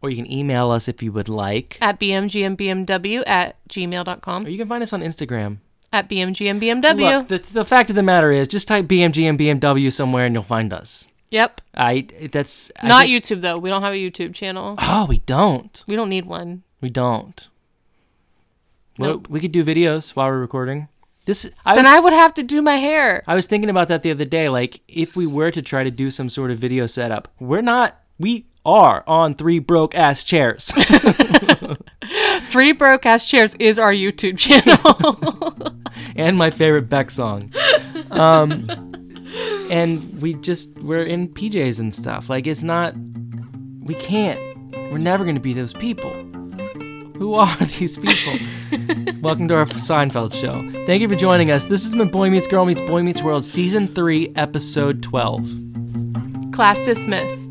[0.00, 1.76] or you can email us if you would like.
[1.80, 4.46] at BMGMBMW at gmail.com.
[4.46, 5.58] Or you can find us on Instagram.
[5.92, 7.18] At BMGMBMW.
[7.18, 10.34] Look, the, the fact of the matter is, just type BMG and BMW somewhere and
[10.34, 11.08] you'll find us.
[11.30, 11.60] Yep.
[11.74, 13.58] I that's I Not think- YouTube, though.
[13.58, 14.76] We don't have a YouTube channel.
[14.78, 15.82] Oh, we don't.
[15.88, 16.62] We don't need one.
[16.80, 17.48] We don't.
[18.98, 19.28] Well, Nope.
[19.30, 20.88] we could do videos while we're recording.
[21.24, 23.22] This I Then was, I would have to do my hair.
[23.26, 24.48] I was thinking about that the other day.
[24.48, 28.00] Like, if we were to try to do some sort of video setup, we're not.
[28.18, 30.72] We are on three broke ass chairs.
[32.48, 35.82] Three Broke Ass Chairs is our YouTube channel.
[36.16, 37.52] and my favorite Beck song.
[38.10, 38.66] Um,
[39.70, 42.30] and we just we're in PJs and stuff.
[42.30, 42.94] Like it's not.
[43.80, 44.40] We can't.
[44.90, 46.10] We're never going to be those people.
[47.18, 48.34] Who are these people?
[49.20, 50.52] Welcome to our Seinfeld show.
[50.86, 51.64] Thank you for joining us.
[51.64, 56.52] This has been Boy Meets Girl Meets Boy Meets World, Season 3, Episode 12.
[56.52, 57.47] Class dismissed.